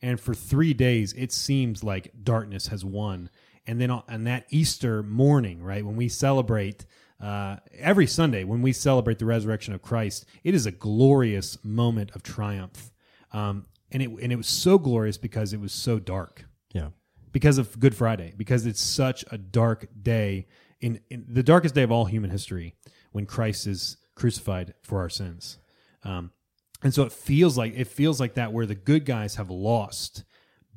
[0.00, 3.30] and for three days it seems like darkness has won.
[3.70, 6.86] And then on, on that Easter morning, right when we celebrate
[7.20, 12.10] uh, every Sunday, when we celebrate the resurrection of Christ, it is a glorious moment
[12.16, 12.90] of triumph.
[13.32, 16.88] Um, and it and it was so glorious because it was so dark yeah,
[17.30, 20.48] because of Good Friday, because it's such a dark day
[20.80, 22.74] in, in the darkest day of all human history
[23.12, 25.58] when Christ is crucified for our sins.
[26.02, 26.32] Um,
[26.82, 30.24] and so it feels like it feels like that where the good guys have lost,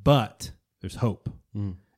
[0.04, 0.52] but
[0.82, 1.28] there's hope.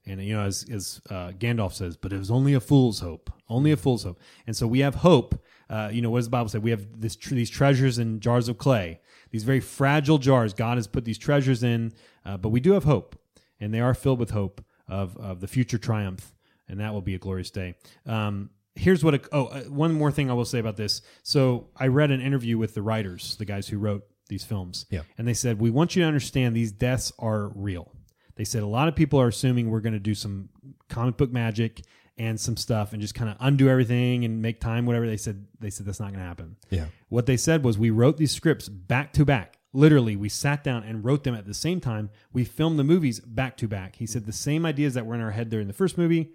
[0.07, 3.31] And you know, as as uh, Gandalf says, but it was only a fool's hope,
[3.49, 4.19] only a fool's hope.
[4.45, 5.41] And so we have hope.
[5.67, 6.59] Uh, you know, what does the Bible say?
[6.59, 8.99] We have this tr- these treasures in jars of clay,
[9.31, 10.53] these very fragile jars.
[10.53, 13.15] God has put these treasures in, uh, but we do have hope,
[13.59, 16.35] and they are filled with hope of of the future triumph,
[16.69, 17.73] and that will be a glorious day.
[18.05, 19.15] Um, here's what.
[19.15, 21.01] A, oh, uh, one more thing I will say about this.
[21.23, 25.01] So I read an interview with the writers, the guys who wrote these films, Yeah.
[25.17, 27.91] and they said we want you to understand these deaths are real.
[28.35, 30.49] They said a lot of people are assuming we're going to do some
[30.89, 31.83] comic book magic
[32.17, 35.07] and some stuff and just kind of undo everything and make time whatever.
[35.07, 36.57] They said they said that's not going to happen.
[36.69, 36.85] Yeah.
[37.09, 39.57] what they said was we wrote these scripts back to back.
[39.73, 42.09] Literally we sat down and wrote them at the same time.
[42.31, 43.97] We filmed the movies back to back.
[43.97, 46.31] He said the same ideas that were in our head during the first movie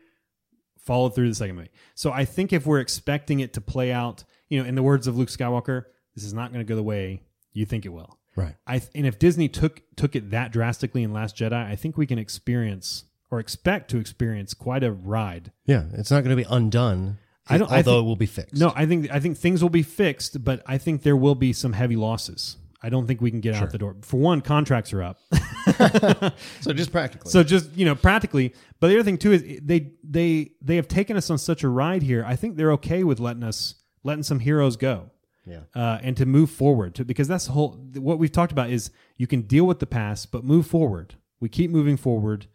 [0.78, 1.70] followed through the second movie.
[1.94, 5.06] So i think if we're expecting it to play out you know in the words
[5.06, 5.84] of luke skywalker
[6.14, 8.55] this is not going to go the way you think it will Right.
[8.66, 11.97] I th- and if Disney took took it that drastically in Last Jedi, I think
[11.97, 15.53] we can experience or expect to experience quite a ride.
[15.66, 15.85] Yeah.
[15.93, 17.19] It's not going to be undone.
[17.49, 18.57] I don't- I Although think- it will be fixed.
[18.57, 21.53] No, I think I think things will be fixed, but I think there will be
[21.53, 22.57] some heavy losses.
[22.83, 23.97] I don't think we can get out the door.
[24.03, 25.19] For one, contracts are up.
[26.61, 27.31] So just practically.
[27.31, 28.55] so just you know, practically.
[28.79, 31.69] But the other thing too is they they they have taken us on such a
[31.69, 32.25] ride here.
[32.27, 35.11] I think they're okay with letting us letting some heroes go.
[35.44, 35.61] Yeah.
[35.74, 38.90] uh, and to move forward to, because that's the whole what we've talked about is
[39.16, 42.46] you can deal with the past but move forward we keep moving forward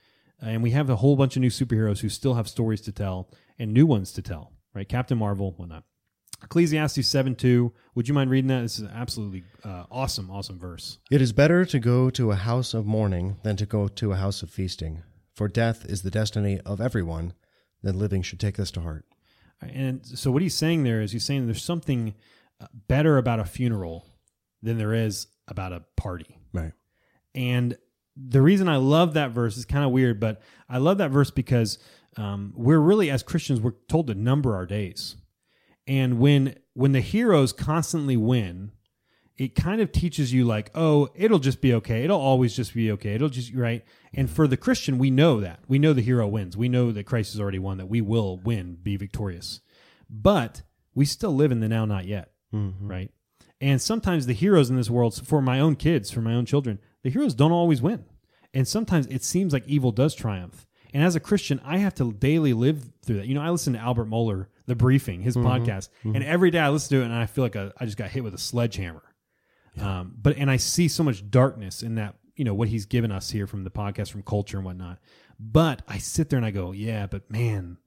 [0.42, 3.30] and we have a whole bunch of new superheroes who still have stories to tell
[3.58, 5.84] and new ones to tell right captain marvel whatnot
[6.44, 10.60] ecclesiastes 7 2 would you mind reading that this is an absolutely uh, awesome awesome
[10.60, 14.12] verse It is better to go to a house of mourning than to go to
[14.12, 15.04] a house of feasting.
[15.34, 17.34] For death is the destiny of everyone.
[17.84, 19.06] Then living should take this to heart.
[19.62, 22.16] and so what he's saying there is he's saying there's something
[22.88, 24.08] better about a funeral
[24.62, 26.72] than there is about a party Right.
[27.34, 27.78] And
[28.16, 31.32] the reason I love that verse is kind of weird, but I love that verse
[31.32, 31.78] because
[32.18, 35.18] um, we're really, as Christians, we're told to number our days.
[35.86, 38.72] And when when the heroes constantly win,
[39.38, 42.04] it kind of teaches you like, oh, it'll just be okay.
[42.04, 43.14] It'll always just be okay.
[43.14, 43.84] It'll just right.
[44.14, 45.60] And for the Christian, we know that.
[45.68, 46.58] We know the hero wins.
[46.58, 47.78] We know that Christ has already won.
[47.78, 49.60] That we will win, be victorious.
[50.10, 50.62] But
[50.96, 52.32] we still live in the now, not yet.
[52.56, 52.88] Mm-hmm.
[52.88, 53.12] Right.
[53.62, 56.80] And sometimes the heroes in this world, for my own kids, for my own children,
[57.04, 58.06] the heroes don't always win.
[58.54, 60.66] And sometimes it seems like evil does triumph.
[60.94, 63.28] And as a Christian, I have to daily live through that.
[63.28, 65.48] You know, I listen to Albert Mohler, The Briefing, his mm-hmm.
[65.48, 66.16] podcast, mm-hmm.
[66.16, 68.12] and every day I listen to it and I feel like a, I just got
[68.12, 69.04] hit with a sledgehammer.
[69.80, 73.12] Um, but and I see so much darkness in that, you know, what he's given
[73.12, 75.00] us here from the podcast, from culture and whatnot.
[75.38, 77.78] But I sit there and I go, yeah, but man,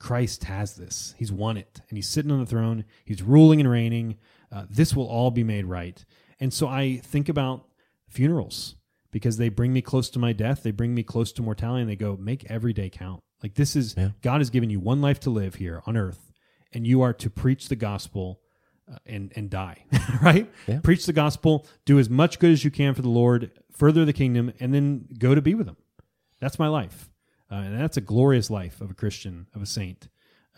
[0.00, 1.14] Christ has this.
[1.18, 2.84] He's won it, and he's sitting on the throne.
[3.04, 4.16] He's ruling and reigning.
[4.50, 6.04] Uh, this will all be made right.
[6.40, 7.66] And so I think about
[8.08, 8.74] funerals
[9.12, 10.62] because they bring me close to my death.
[10.62, 13.22] They bring me close to mortality, and they go, make every day count.
[13.42, 14.10] Like this is Yeah.
[14.22, 16.32] God has given you one life to live here on earth,
[16.72, 18.40] and you are to preach the gospel
[18.90, 19.84] uh, and and die,
[20.22, 20.50] right?
[20.66, 20.80] Yeah.
[20.80, 24.12] Preach the gospel, do as much good as you can for the Lord, further the
[24.12, 25.76] kingdom, and then go to be with Him.
[26.40, 27.09] That's my life,
[27.50, 30.08] uh, and that's a glorious life of a Christian, of a saint.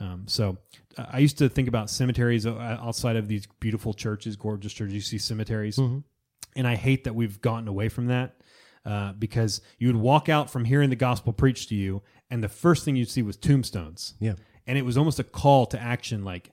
[0.00, 0.58] Um, so
[0.98, 4.94] I used to think about cemeteries uh, outside of these beautiful churches, gorgeous churches.
[4.94, 8.36] You see cemeteries, and I hate that we've gotten away from that
[8.84, 12.48] uh, because you would walk out from hearing the gospel preached to you, and the
[12.48, 14.14] first thing you'd see was tombstones.
[14.20, 14.34] Yeah.
[14.66, 16.50] and it was almost a call to action like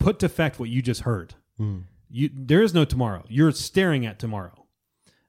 [0.00, 1.34] put to effect what you just heard.
[2.10, 3.24] You there is no tomorrow.
[3.28, 4.66] You're staring at tomorrow.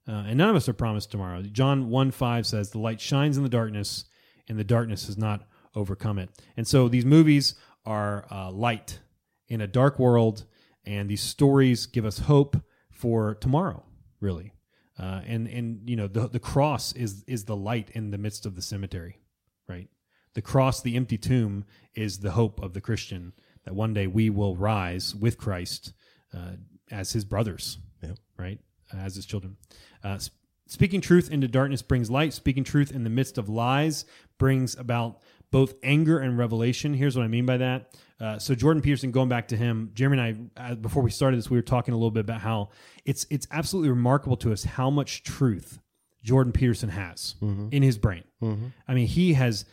[0.08, 1.42] Uh, and none of us are promised tomorrow.
[1.44, 4.06] John 1 5 says the light shines in the darkness
[4.50, 9.00] and the darkness has not overcome it and so these movies are uh, light
[9.48, 10.46] in a dark world
[10.86, 12.58] and these stories give us hope
[12.92, 13.84] for tomorrow
[14.20, 14.52] really
[15.00, 18.46] uh, and and you know the the cross is is the light in the midst
[18.46, 19.20] of the cemetery
[19.70, 19.88] right?
[20.34, 21.64] The cross, the empty tomb,
[21.96, 23.34] is the hope of the Christian
[23.66, 25.94] that one day we will rise with Christ
[26.36, 26.54] uh,
[26.92, 28.14] as his brothers, Yeah.
[28.38, 28.60] right?
[28.92, 29.58] As his children.
[30.04, 30.18] Uh,
[30.70, 32.32] speaking truth into darkness brings light.
[32.34, 34.06] Speaking truth in the midst of lies
[34.38, 35.20] brings about
[35.52, 36.94] both anger and revelation.
[36.94, 37.98] Here's what I mean by that.
[38.22, 41.38] Uh, so Jordan Peterson, going back to him, Jeremy and I, uh, before we started
[41.38, 42.70] this, we were talking a little bit about how
[43.06, 45.80] it's it's absolutely remarkable to us how much truth
[46.24, 47.36] Jordan Peterson has
[47.72, 48.24] in his brain.
[48.88, 49.66] I mean, he has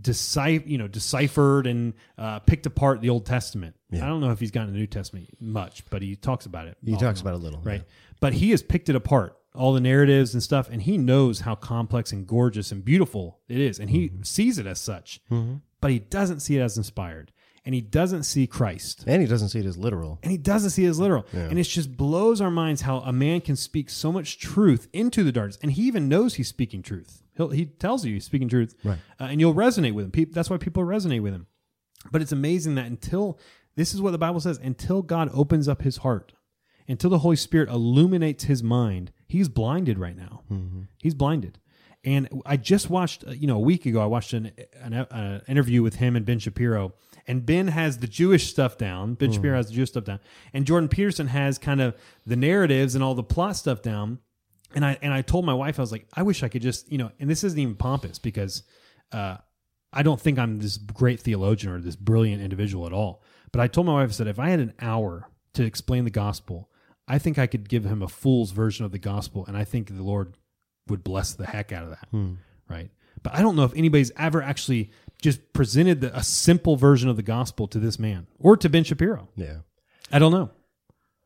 [0.00, 3.76] decipher, you know, deciphered and uh, picked apart the Old Testament.
[3.92, 6.76] I don't know if he's gotten the New Testament much, but he talks about it.
[6.84, 7.60] He talks about it a little.
[7.60, 7.82] right?
[8.20, 11.54] But he has picked it apart, all the narratives and stuff, and he knows how
[11.54, 15.20] complex and gorgeous and beautiful it is, and he sees it as such.
[15.80, 17.30] But he doesn't see it as inspired,
[17.64, 20.18] and he doesn't see Christ And he doesn't see it as literal.
[20.22, 21.24] and he doesn't see it as literal.
[21.32, 25.22] And it just blows our minds how a man can speak so much truth into
[25.22, 27.22] the darkness, and he even knows he's speaking truth.
[27.36, 28.98] He'll, he tells you he's speaking truth, Right.
[29.20, 30.10] uh, and you'll resonate with him.
[30.10, 31.46] Peop that's why people resonate with him.
[32.12, 33.38] But it's amazing that until
[33.76, 36.32] this is what the Bible says, until God opens up his heart,
[36.88, 40.42] until the Holy Spirit illuminates his mind, he's blinded right now.
[41.02, 41.58] He's blinded.
[42.04, 45.40] And I just watched, uh, you know, a week ago, I watched an, an uh,
[45.48, 46.92] interview with him and Ben Shapiro.
[47.26, 49.14] And Ben has the Jewish stuff down.
[49.14, 50.20] Ben Shapiro has the Jewish stuff down.
[50.52, 54.18] And Jordan Peterson has kind of the narratives and all the plot stuff down.
[54.74, 56.92] And I and I told my wife, I was like, I wish I could just,
[56.92, 58.64] you know, and this isn't even pompous because
[59.12, 59.38] uh,
[59.92, 63.22] I don't think I'm this great theologian or this brilliant individual at all.
[63.52, 66.10] But I told my wife, I said, if I had an hour to explain the
[66.10, 66.68] gospel,
[67.06, 69.88] I think I could give him a fool's version of the gospel, and I think
[69.94, 70.36] the Lord
[70.88, 72.08] would bless the heck out of that.
[72.68, 72.90] Right.
[73.22, 74.90] But I don't know if anybody's ever actually
[75.22, 78.84] just presented the, a simple version of the gospel to this man or to Ben
[78.84, 79.28] Shapiro.
[79.36, 79.58] Yeah.
[80.12, 80.50] I don't know.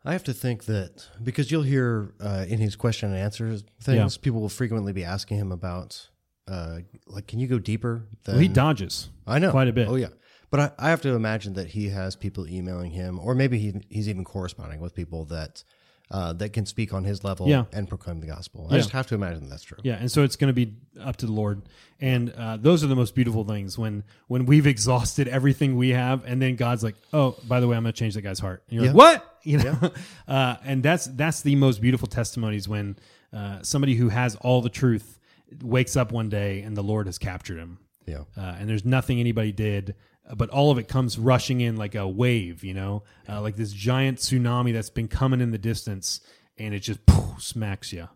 [0.05, 4.17] I have to think that because you'll hear uh, in his question and answers things,
[4.17, 6.09] people will frequently be asking him about,
[6.47, 8.07] uh, like, can you go deeper?
[8.25, 9.11] Than, Well, he dodges.
[9.27, 9.89] I know quite a bit.
[9.89, 10.09] Oh yeah,
[10.51, 13.75] but I, I have to imagine that he has people emailing him, or maybe he,
[13.91, 15.63] he's even corresponding with people that
[16.11, 17.65] uh, that can speak on his level Yeah.
[17.71, 18.67] and proclaim the gospel.
[18.71, 18.77] Yeah.
[18.77, 19.77] I just have to imagine that's true.
[19.83, 21.61] Yeah, and so it's going to be up to the Lord,
[22.01, 26.25] and uh, those are the most beautiful things when when we've exhausted everything we have,
[26.25, 28.63] and then God's like, "Oh, by the way, I'm going to change that guy's heart."
[28.71, 28.93] And you're Yeah.
[28.93, 29.93] like, "What?" You know,
[30.29, 32.97] uh, and that's that's the most beautiful testimonies when
[33.33, 35.19] uh, somebody who has all the truth
[35.63, 38.23] wakes up one day and the Lord has captured him, Yeah.
[38.37, 39.95] uh, and there's nothing anybody did,
[40.37, 43.73] but all of it comes rushing in like a wave, you know, uh, like this
[43.73, 46.21] giant tsunami that's been coming in the distance,
[46.59, 48.09] and it just poof, smacks you.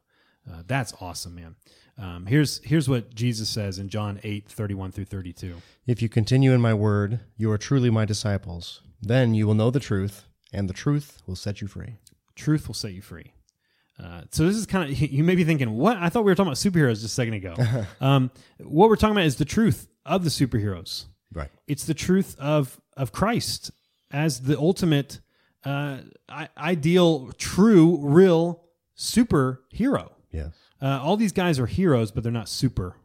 [0.50, 1.56] Uh, that's awesome, man.
[1.98, 5.54] Um, here's here's what Jesus says in John 8, 31 through 32.
[5.86, 8.80] If you continue in my word, you are truly my disciples.
[9.00, 11.98] Then you will know the truth, and the truth will set you free.
[12.34, 13.32] Truth will set you free.
[14.02, 15.96] Uh, so this is kind of you may be thinking, what?
[15.96, 17.54] I thought we were talking about superheroes just a second ago.
[18.00, 21.06] um, what we're talking about is the truth of the superheroes.
[21.32, 21.50] Right.
[21.66, 23.70] It's the truth of of Christ
[24.10, 25.20] as the ultimate
[25.64, 25.98] uh,
[26.56, 28.64] ideal, true, real
[28.96, 30.10] superhero.
[30.30, 30.54] Yes.
[30.80, 32.96] Uh, all these guys are heroes, but they're not super.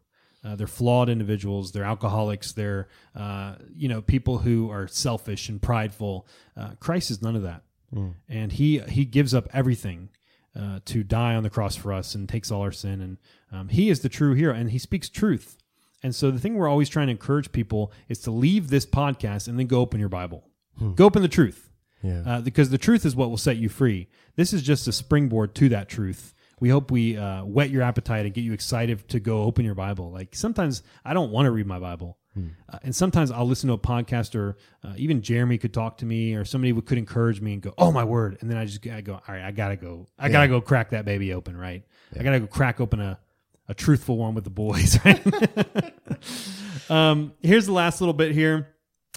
[0.44, 1.72] Uh, they're flawed individuals.
[1.72, 2.54] They're alcoholics.
[2.54, 6.28] They're uh, you know people who are selfish and prideful.
[6.56, 7.64] Uh, Christ is none of that,
[8.30, 10.10] and he he gives up everything
[10.58, 13.02] uh, to die on the cross for us and takes all our sin.
[13.02, 13.18] And
[13.52, 15.58] um, he is the true hero, and he speaks truth.
[16.04, 19.48] And so the thing we're always trying to encourage people is to leave this podcast
[19.48, 20.48] and then go open your Bible,
[20.96, 21.72] go open the truth
[22.04, 22.22] Yeah.
[22.26, 24.08] uh, because the truth is what will set you free.
[24.36, 26.34] This is just a springboard to that truth.
[26.60, 29.76] We hope we uh, whet your appetite and get you excited to go open your
[29.76, 30.12] Bible.
[30.12, 32.18] Like sometimes I don't want to read my Bible,
[32.70, 36.06] uh, and sometimes I'll listen to a podcast or uh, even Jeremy could talk to
[36.06, 38.66] me or somebody would, could encourage me and go, "Oh my word!" And then I
[38.66, 40.08] just I go, "All right, I gotta go.
[40.20, 41.84] I gotta go crack that baby open, right?
[42.20, 43.20] I gotta go crack open a."
[43.70, 45.22] A truthful one with the boys, right?
[46.90, 48.76] um, here's the last little bit here.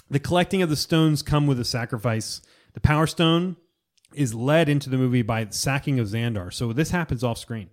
[0.09, 2.41] The collecting of the stones come with a sacrifice.
[2.73, 3.55] The Power Stone
[4.13, 6.51] is led into the movie by the sacking of Xandar.
[6.53, 7.69] So this happens off screen.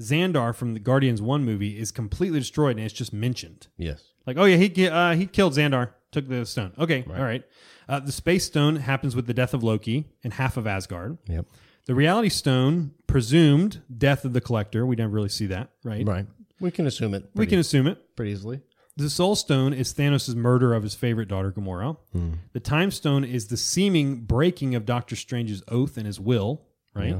[0.00, 3.68] Xandar from the Guardians One movie is completely destroyed, and it's just mentioned.
[3.76, 4.02] yes.
[4.26, 6.72] Like, oh yeah, he uh, he killed Xandar, took the stone.
[6.78, 7.44] Okay, all right.
[7.86, 11.18] Uh, the Space Stone happens with the death of Loki and half of Asgard.
[11.28, 11.44] Yep.
[11.86, 14.86] The Reality Stone presumed death of the Collector.
[14.86, 16.06] We never really see that, right?
[16.06, 16.26] Right.
[16.60, 17.24] We can assume it.
[17.34, 18.16] We Pretty, can assume it.
[18.16, 18.60] pretty easily.
[18.96, 21.96] The Soul Stone is Thanos' murder of his favorite daughter, Gamora.
[22.12, 22.34] Hmm.
[22.52, 26.62] The Time Stone is the seeming breaking of Doctor Strange's oath and his will,
[26.94, 27.16] right?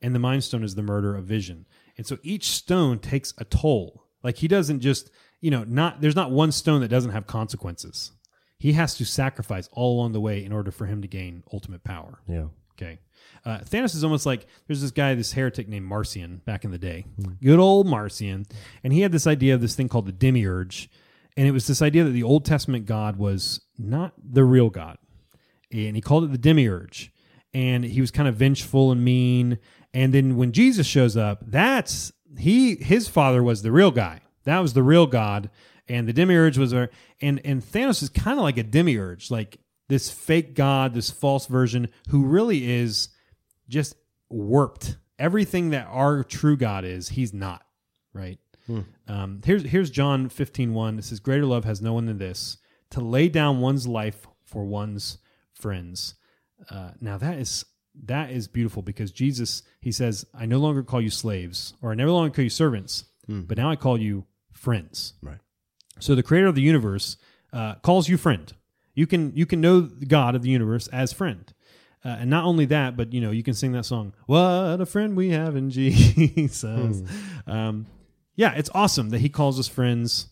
[0.00, 1.66] And the Mind Stone is the murder of Vision.
[1.96, 4.04] And so each stone takes a toll.
[4.22, 8.12] Like he doesn't just, you know, not there's not one stone that doesn't have consequences.
[8.56, 11.82] He has to sacrifice all along the way in order for him to gain ultimate
[11.82, 12.20] power.
[12.28, 12.46] Yeah.
[12.74, 13.00] Okay.
[13.44, 16.78] Uh, Thanos is almost like there's this guy, this heretic named Marcion back in the
[16.78, 17.04] day.
[17.42, 18.46] Good old Marcion.
[18.82, 20.90] And he had this idea of this thing called the demiurge.
[21.36, 24.98] And it was this idea that the Old Testament God was not the real God.
[25.72, 27.12] And he called it the demiurge.
[27.54, 29.58] And he was kind of vengeful and mean.
[29.94, 34.20] And then when Jesus shows up, that's he his father was the real guy.
[34.44, 35.50] That was the real God.
[35.88, 39.58] And the demiurge was our and and Thanos is kind of like a demiurge, like
[39.88, 43.08] this fake god, this false version who really is
[43.68, 43.94] just
[44.28, 44.96] warped.
[45.18, 47.64] Everything that our true God is, he's not,
[48.12, 48.38] right?
[49.08, 50.98] Um, here's here's John 15, 1.
[50.98, 52.58] It says, Greater love has no one than this,
[52.90, 55.18] to lay down one's life for one's
[55.52, 56.14] friends.
[56.70, 57.64] Uh, now that is
[58.04, 61.94] that is beautiful because Jesus, he says, I no longer call you slaves, or I
[61.94, 63.04] no longer call you servants,
[63.46, 65.14] but now I call you friends.
[65.22, 65.38] Right.
[65.98, 67.16] So the creator of the universe
[67.52, 68.52] uh, calls you friend.
[68.94, 71.52] You can you can know the God of the universe as friend.
[72.04, 74.12] Uh, and not only that, but you know you can sing that song.
[74.26, 75.70] What a friend we have in
[76.32, 77.02] Jesus.
[77.46, 77.86] Um,
[78.36, 80.28] yeah, it's awesome that He calls us friends,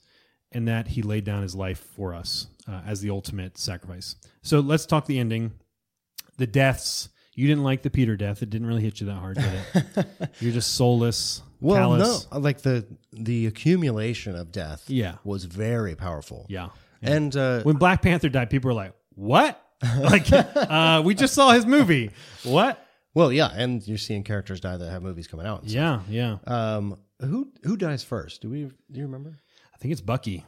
[0.52, 4.14] and that He laid down His life for us uh, as the ultimate sacrifice.
[4.42, 5.52] So let's talk the ending,
[6.36, 7.08] the deaths.
[7.34, 10.06] You didn't like the Peter death; it didn't really hit you that hard, did it?
[10.40, 12.26] You're just soulless, Well, callous.
[12.32, 14.84] no, like the the accumulation of death.
[14.88, 15.16] Yeah.
[15.24, 16.46] was very powerful.
[16.48, 16.68] Yeah.
[17.02, 19.60] and uh, when Black Panther died, people were like, "What?
[20.00, 22.10] like, uh, we just saw his movie.
[22.44, 22.82] What?
[23.14, 25.64] well, yeah, and you're seeing characters die that have movies coming out.
[25.64, 26.38] Yeah, yeah.
[26.46, 28.42] Um, who who dies first?
[28.42, 29.38] Do we do you remember?
[29.74, 30.44] I think it's Bucky.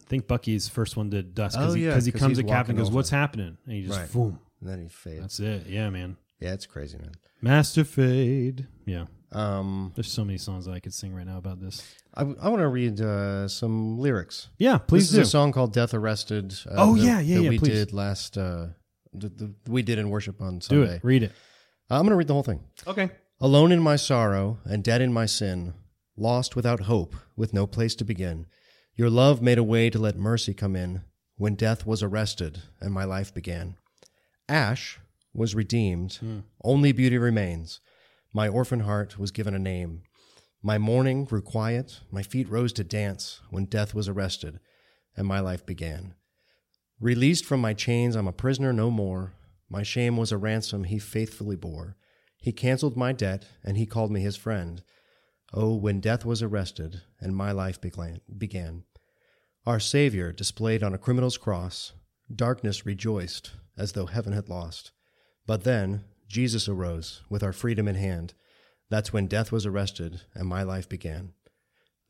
[0.00, 2.36] I think Bucky's first one to dust Oh, because he, yeah, 'cause he 'cause comes
[2.36, 2.96] he's to Cap and goes, over.
[2.96, 4.12] "What's happening?" And he just Right.
[4.12, 4.38] boom.
[4.60, 5.20] And then he fades.
[5.20, 5.66] That's it.
[5.68, 6.16] Yeah, man.
[6.40, 7.12] yeah, it's crazy, man.
[7.40, 8.66] Master Fade.
[8.86, 9.06] Yeah.
[9.32, 11.82] Um, There's so many songs that I could sing right now about this.
[12.14, 14.48] I, I want to read uh, some lyrics.
[14.58, 15.20] Yeah, please this do.
[15.22, 17.68] is a song called "Death Arrested." Uh, Oh, that- yeah, yeah, that yeah, We please.
[17.70, 18.36] did last.
[18.38, 18.68] Uh,
[19.14, 20.86] the, the, we did in worship on Sunday.
[20.86, 21.04] do it.
[21.04, 21.32] Read it.
[21.90, 22.60] I'm going to read the whole thing.
[22.86, 23.10] Okay.
[23.40, 25.74] Alone in my sorrow and dead in my sin,
[26.16, 28.46] lost without hope, with no place to begin.
[28.96, 31.02] Your love made a way to let mercy come in
[31.36, 33.76] when death was arrested and my life began.
[34.48, 34.98] Ash
[35.34, 36.18] was redeemed,
[36.62, 37.80] only beauty remains.
[38.32, 40.02] My orphan heart was given a name.
[40.62, 44.60] My mourning grew quiet, my feet rose to dance when death was arrested
[45.16, 46.14] and my life began.
[47.00, 49.34] Released from my chains, I'm a prisoner no more.
[49.68, 51.96] My shame was a ransom he faithfully bore.
[52.38, 54.82] He canceled my debt, and he called me his friend.
[55.52, 58.20] Oh, when death was arrested, and my life began.
[58.36, 58.84] began.
[59.66, 61.92] Our Savior displayed on a criminal's cross,
[62.34, 64.92] darkness rejoiced as though heaven had lost.
[65.46, 68.34] But then Jesus arose with our freedom in hand.
[68.92, 71.32] That's when death was arrested, and my life began.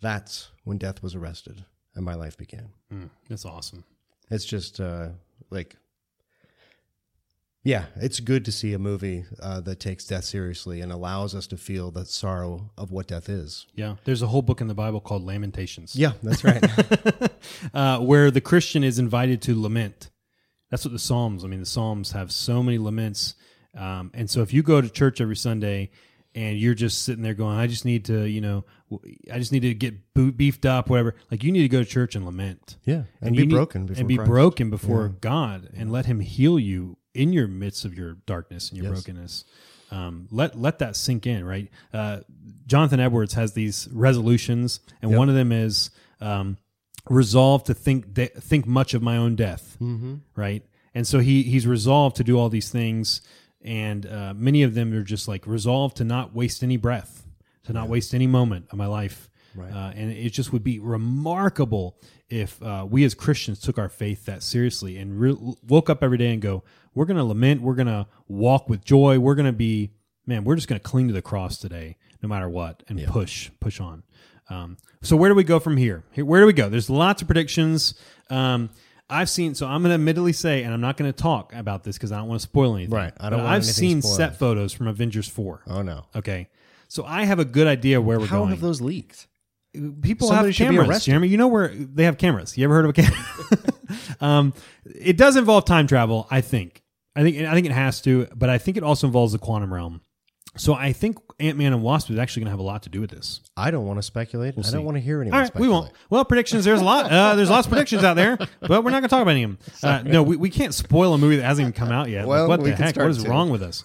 [0.01, 1.65] That's when death was arrested,
[1.95, 2.71] and my life began.
[2.93, 3.85] Mm, that's awesome.
[4.33, 5.11] It's just uh,
[5.49, 5.77] like,
[7.63, 11.47] yeah, it's good to see a movie uh, that takes death seriously and allows us
[11.47, 13.67] to feel the sorrow of what death is.
[13.77, 13.95] Yeah.
[14.03, 15.95] There's a whole book in the Bible called Lamentations.
[15.95, 16.65] Yeah, that's right.
[17.75, 20.11] uh, where the Christian is invited to lament.
[20.69, 21.45] That's what the Psalms.
[21.45, 23.37] I mean, the Psalms have so many laments,
[23.77, 25.93] um, and so if you go to church every Sunday
[26.35, 28.65] and you're just sitting there going, "I just need to, you know,
[29.33, 32.15] I just need to get beefed up, whatever," like you need to go to church
[32.15, 34.29] and lament, yeah, and, you be broken before and be Christ.
[34.31, 38.79] broken before God, and let Him heal you in your midst of your darkness and
[38.79, 39.05] your Yes.
[39.05, 39.45] brokenness.
[39.91, 41.69] Um, let let that sink in, right?
[41.93, 42.21] Uh,
[42.67, 45.19] Jonathan Edwards has these resolutions, and Yep.
[45.19, 46.57] one of them is um,
[47.11, 50.15] resolve to think de- think much of my own death, Mm-hmm.
[50.37, 50.65] right?
[50.95, 53.23] And so he he's resolved to do all these things,
[53.65, 57.27] and uh, many of them are just like resolved to not waste any breath,
[57.65, 59.31] to not waste any moment of my life.
[59.55, 59.71] Right.
[59.71, 61.99] Uh, and it just would be remarkable
[62.31, 65.37] if uh, we as Christians took our faith that seriously and re-
[65.69, 68.85] woke up every day and go, we're going to lament, we're going to walk with
[68.85, 69.93] joy, we're going to be,
[70.27, 73.51] man, we're just going to cling to the cross today, no matter what, and push,
[73.61, 74.03] push on.
[74.49, 76.05] Um, so where do we go from here?
[76.13, 76.25] here?
[76.25, 76.69] Where do we go?
[76.69, 77.95] There's lots of predictions.
[78.31, 78.71] Um,
[79.13, 81.85] I've seen, so I'm going to admittedly say, and I'm not going to talk about
[81.85, 82.95] this because I don't want to spoil anything.
[82.95, 83.13] Right.
[83.21, 84.17] I don't want I've anything seen spoiled.
[84.17, 85.63] set photos from Avengers 4.
[85.67, 86.07] Oh no!
[86.17, 86.49] Okay.
[86.89, 88.29] So I have a good idea where we're going.
[88.29, 88.51] How going.
[88.51, 89.27] have those leaked?
[90.03, 91.11] People Somebody have should be cameras, arrested.
[91.11, 91.29] Jeremy.
[91.29, 92.59] You know where they have cameras.
[92.59, 94.19] You ever heard of a camera?
[94.21, 94.55] um,
[94.85, 96.27] it does involve time travel.
[96.31, 96.83] I think.
[97.17, 97.39] I think.
[97.39, 100.03] I think it has to, but I think it also involves the quantum realm.
[100.57, 102.91] So I think Ant Man and Wasp is actually going to have a lot to
[102.91, 103.41] do with this.
[103.57, 104.55] I don't want to speculate.
[104.59, 104.73] I see.
[104.73, 105.39] don't want to hear anyone.
[105.39, 105.91] All right, we won't.
[106.11, 106.67] Well, predictions.
[106.67, 107.11] There's a lot.
[107.11, 109.45] Uh, there's lots of predictions out there, but we're not going to talk about any
[109.45, 109.59] of them.
[109.83, 112.29] Uh, no, we, we can't spoil a movie that hasn't even come out yet.
[112.29, 112.97] Like, what we the heck?
[112.97, 113.31] What is to.
[113.31, 113.83] wrong with us?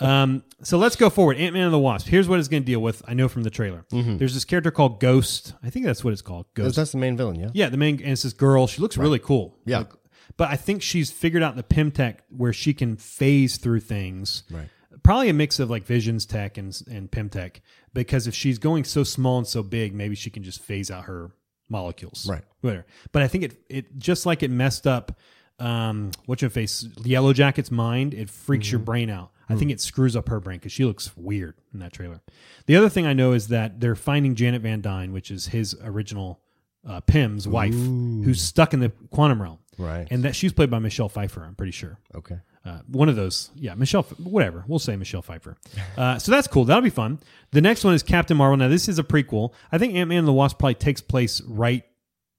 [0.00, 1.36] Um, so let's go forward.
[1.36, 2.06] Ant Man and the Wasp.
[2.06, 3.02] Here's what it's going to deal with.
[3.06, 3.84] I know from the trailer.
[3.90, 5.52] There's this character called Ghost.
[5.62, 6.46] I think that's what it's called.
[6.54, 6.76] Ghost.
[6.76, 7.50] That's the main villain, yeah.
[7.52, 8.66] Yeah, the main and it's this girl.
[8.66, 9.58] She looks really cool.
[9.66, 9.78] Yeah.
[9.78, 9.92] Like,
[10.36, 14.42] but I think she's figured out the Pym tech where she can phase through things.
[14.50, 14.68] Right.
[15.02, 17.60] Probably a mix of like Visions tech and and Pym tech.
[17.92, 21.04] Because if she's going so small and so big, maybe she can just phase out
[21.04, 21.30] her
[21.68, 22.26] molecules.
[22.28, 22.42] Right.
[22.60, 22.86] Whatever.
[23.12, 25.18] But I think it it just like it messed up
[25.58, 28.14] um what's your face Yellow Jacket's mind.
[28.14, 28.72] It freaks Mm-hmm.
[28.72, 29.30] your brain out.
[29.48, 29.58] I Hmm.
[29.60, 32.20] think it screws up her brain because she looks weird in that trailer.
[32.66, 35.74] The other thing I know is that they're finding Janet Van Dyne, which is his
[35.82, 36.40] original
[36.86, 39.58] uh, Pym's wife, who's stuck in the quantum realm.
[39.78, 40.06] Right.
[40.10, 41.98] And that she's played by Michelle Pfeiffer, I'm pretty sure.
[42.14, 42.38] Okay.
[42.64, 44.64] Uh, one of those, yeah, Michelle, whatever.
[44.66, 45.56] We'll say Michelle Pfeiffer.
[45.96, 46.64] Uh, so that's cool.
[46.64, 47.20] That'll be fun.
[47.52, 48.56] The next one is Captain Marvel.
[48.56, 49.52] Now, this is a prequel.
[49.70, 51.84] I think Ant Man and the Wasp probably takes place right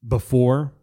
[0.05, 0.73] before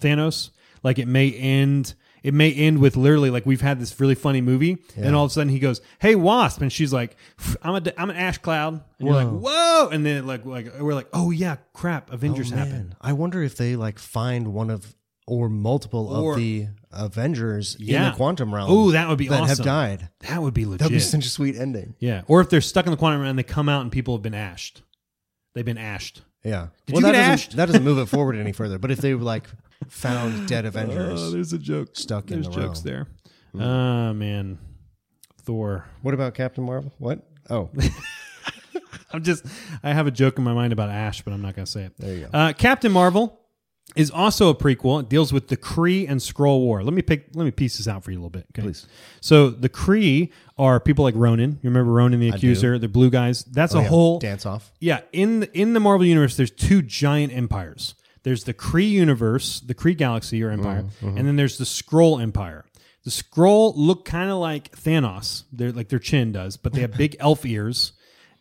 [0.00, 0.50] Thanos.
[0.82, 1.94] Like it may end.
[2.22, 5.30] It may end with literally like we've had this really funny movie, and all of
[5.30, 7.16] a sudden he goes, "Hey, Wasp," and she's like,
[7.62, 10.94] "I'm a, I'm an ash cloud," and you're like, "Whoa!" And then like like we're
[10.94, 14.94] like, "Oh yeah, crap, Avengers Oh, happened." I wonder if they like find one of
[15.26, 18.10] or multiple Or- of the Avengers in Yeah.
[18.10, 18.70] the quantum realm.
[18.70, 20.10] Ooh, that would be that have died.
[20.28, 20.78] That would be legit.
[20.80, 21.94] That'd be such a sweet ending.
[21.98, 24.14] Yeah, or if they're stuck in the quantum realm and they come out and people
[24.14, 24.82] have been ashed,
[25.54, 26.22] they've been ashed.
[26.44, 26.68] Yeah.
[26.86, 27.56] Did you that get doesn't, ashed?
[27.56, 28.78] That doesn't move it forward any further.
[28.78, 29.48] But if they like
[29.88, 33.06] found dead Avengers, Oh, there's a joke stuck in There's the jokes there.
[33.58, 34.58] Ah man,
[35.42, 35.86] Thor.
[36.02, 36.92] what about Captain Marvel?
[36.98, 37.26] What?
[37.50, 37.70] Oh,
[39.12, 39.44] I'm just
[39.82, 41.84] I have a joke in my mind about Ash, but I'm not going to say
[41.84, 41.92] it.
[41.98, 42.30] There you go.
[42.38, 43.38] Uh, Captain Marvel
[43.96, 45.00] is also a prequel.
[45.02, 46.82] It deals with the Kree and Skrull War.
[46.82, 47.26] Let me pick.
[47.34, 48.46] Let me piece this out for you a little bit.
[48.52, 48.62] Okay?
[48.62, 48.86] Please.
[49.20, 51.58] So the Kree are people like Ronan.
[51.62, 52.78] You remember Ronan the Accuser?
[52.78, 53.44] The blue guys.
[53.44, 53.88] That's Oh, a yeah.
[53.88, 54.72] whole dance off.
[54.80, 57.94] Yeah, in the, in the Marvel universe, there's two giant empires.
[58.24, 62.22] There's the Kree universe, the Kree galaxy or empire, Mm-hmm, and then there's the Skrull
[62.22, 62.64] empire.
[63.04, 65.44] The Skrull look kind of like Thanos.
[65.52, 67.92] They're like their chin does, but they have big elf ears,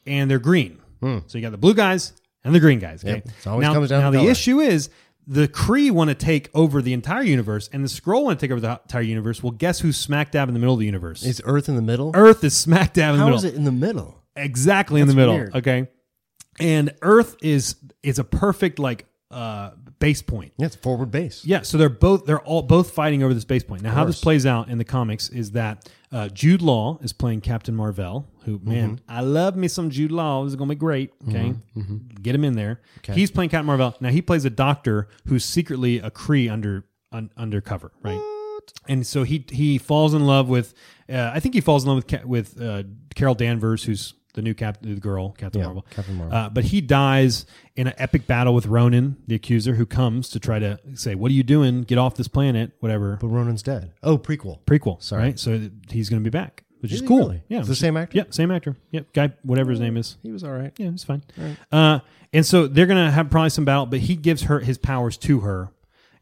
[0.07, 0.79] and they're green.
[1.01, 2.13] So you got the blue guys
[2.45, 3.03] and the green guys.
[3.03, 3.15] Okay.
[3.15, 3.25] Yep.
[3.27, 4.89] It always now, comes down now to the issue is
[5.25, 8.51] the Kree want to take over the entire universe, and the Skrull want to take
[8.51, 9.41] over the entire universe.
[9.41, 11.23] Well, guess who's smack dab in the middle of the universe?
[11.23, 12.11] Is Earth in the middle?
[12.13, 14.21] Earth is smack dab in the How middle is it in the middle?
[14.35, 15.35] exactly in the That's middle.
[15.35, 15.55] weird.
[15.55, 15.87] Okay,
[16.59, 20.51] and Earth is is a perfect like uh base point.
[20.57, 21.45] Yeah, it's forward base.
[21.45, 23.81] Yeah, so they're both they're all both fighting over this base point.
[23.81, 24.23] Now, how this course.
[24.23, 28.27] plays out in the comics is that uh, Jude Law is playing Captain Marvel.
[28.45, 29.11] Who man, Mm-hmm.
[29.11, 30.43] I love me some Jude Law.
[30.43, 31.11] This is gonna be great.
[31.29, 31.53] Okay,
[32.21, 32.81] get him in there.
[33.11, 33.95] He's playing Captain Marvel.
[33.99, 38.19] Now he plays a doctor who's secretly a Kree under un, undercover, right?
[38.87, 40.73] And so he he falls in love with.
[41.11, 42.83] Uh, I think he falls in love with with uh,
[43.15, 45.85] Carol Danvers, who's the new Captain, the girl, Captain Yeah, Marvel.
[45.91, 46.35] Captain Marvel.
[46.35, 50.39] Uh, but he dies in an epic battle with Ronan, the accuser, who comes to
[50.39, 51.81] try to say, "What are you doing?
[51.83, 53.17] Get off this planet!" Whatever.
[53.21, 53.91] But Ronan's dead.
[54.01, 54.59] Oh, prequel.
[54.65, 55.21] Prequel, Sorry.
[55.23, 55.39] right?
[55.39, 57.17] So he's going to be back, which is Is cool.
[57.19, 57.41] really?
[57.47, 58.17] Yeah, It's the same actor?
[58.17, 58.75] Yeah, same actor.
[58.91, 60.17] Yep, guy, whatever his name is.
[60.21, 60.71] He was all right.
[60.77, 61.23] Yeah, it's fine.
[61.71, 61.99] Uh,
[62.31, 65.39] and so they're gonna have probably some battle, but he gives her his powers to
[65.39, 65.71] her,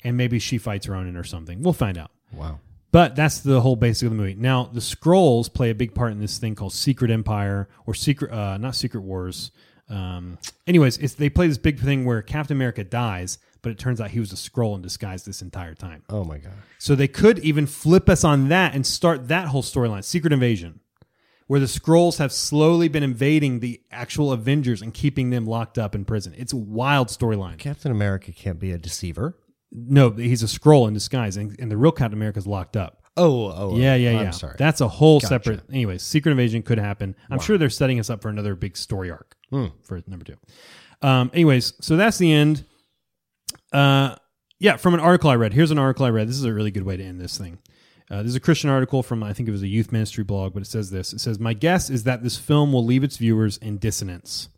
[0.03, 1.61] and maybe she fights Ronan or something.
[1.63, 2.11] We'll find out.
[2.31, 2.59] Wow.
[2.91, 4.35] But that's the whole basic of the movie.
[4.35, 8.31] Now, the Skrulls play a big part in this thing called Secret Empire or Secret,
[8.31, 9.51] uh, not Secret Wars.
[9.89, 10.37] Um,
[10.67, 14.11] anyways, it's, they play this big thing where Captain America dies, but it turns out
[14.11, 16.03] he was a Skrull in disguise this entire time.
[16.09, 16.53] Oh my god.
[16.79, 20.79] So they could even flip us on that and start that whole storyline, Secret Invasion,
[21.47, 25.93] where the Skrulls have slowly been invading the actual Avengers and keeping them locked up
[25.95, 26.33] in prison.
[26.37, 27.57] It's a wild storyline.
[27.57, 29.37] Captain America can't be a deceiver.
[29.71, 32.97] No, he's a Skrull in disguise, and, and the real Captain America's locked up.
[33.17, 33.77] Oh, oh.
[33.77, 34.31] Yeah, yeah, I'm yeah.
[34.31, 34.55] sorry.
[34.57, 35.27] That's a whole Gotcha.
[35.27, 35.61] separate.
[35.69, 37.15] Anyway, Secret Invasion could happen.
[37.29, 39.67] I'm sure they're setting us up for another big story arc Hmm.
[39.83, 40.37] for number two.
[41.01, 42.63] Um, anyways, so that's the end.
[43.71, 44.15] Uh,
[44.59, 45.53] yeah, from an article I read.
[45.53, 46.27] Here's an article I read.
[46.27, 47.59] This is a really good way to end this thing.
[48.09, 50.53] Uh, this is a Christian article from I think it was a youth ministry blog,
[50.53, 51.13] but it says this.
[51.13, 54.49] It says, "My guess is that this film will leave its viewers in dissonance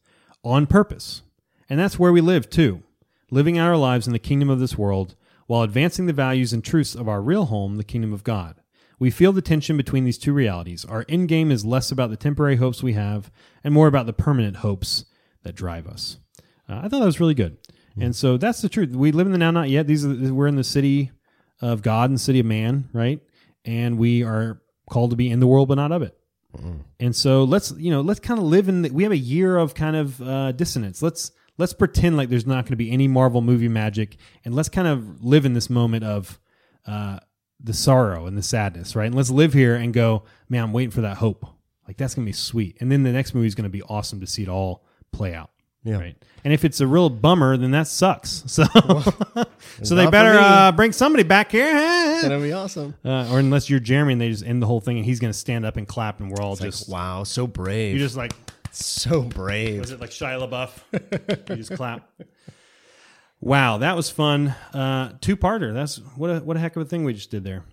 [0.43, 1.21] on purpose,
[1.69, 2.81] and that's where we live too,
[3.29, 6.95] living our lives in the kingdom of this world." While advancing the values and truths
[6.95, 8.55] of our real home, the kingdom of God.
[8.97, 10.85] We feel the tension between these two realities.
[10.85, 13.29] Our end game is less about the temporary hopes we have
[13.61, 15.03] and more about the permanent hopes
[15.43, 16.17] that drive us.
[16.69, 17.57] Uh, I thought that was really good.
[17.99, 18.89] And so that's the truth.
[18.89, 19.87] We live in the now, not yet.
[19.87, 21.11] These are, we're in the city
[21.61, 23.21] of God and city of man, right?
[23.65, 26.17] And we are called to be in the world, but not of it.
[26.99, 28.83] And so let's you know let's kind of live in.
[28.83, 31.01] The, we have a year of kind of uh, dissonance.
[31.01, 34.69] Let's let's pretend like there's not going to be any Marvel movie magic, and let's
[34.69, 36.39] kind of live in this moment of
[36.85, 37.19] uh,
[37.59, 39.05] the sorrow and the sadness, right?
[39.05, 41.45] And let's live here and go, man, I'm waiting for that hope.
[41.87, 42.77] Like that's gonna be sweet.
[42.79, 45.49] And then the next movie is gonna be awesome to see it all play out.
[45.83, 45.99] Yeah.
[45.99, 46.15] Right.
[46.43, 48.43] And if it's a real bummer, then that sucks.
[48.53, 48.63] So,
[49.83, 51.73] so they better uh, bring somebody back here.
[52.21, 52.93] That'd be awesome.
[53.03, 55.33] Uh, or unless you're Jeremy and they just end the whole thing and he's going
[55.33, 57.95] to stand up and clap and we're all just, wow, so brave.
[57.97, 58.33] You're just like,
[58.71, 59.79] so brave.
[59.79, 61.49] was it like Shia LaBeouf?
[61.49, 62.09] you just clap.
[63.41, 64.49] Wow, that was fun.
[64.73, 65.73] Uh, two parter.
[65.73, 67.63] That's what a what a heck of a thing we just did there.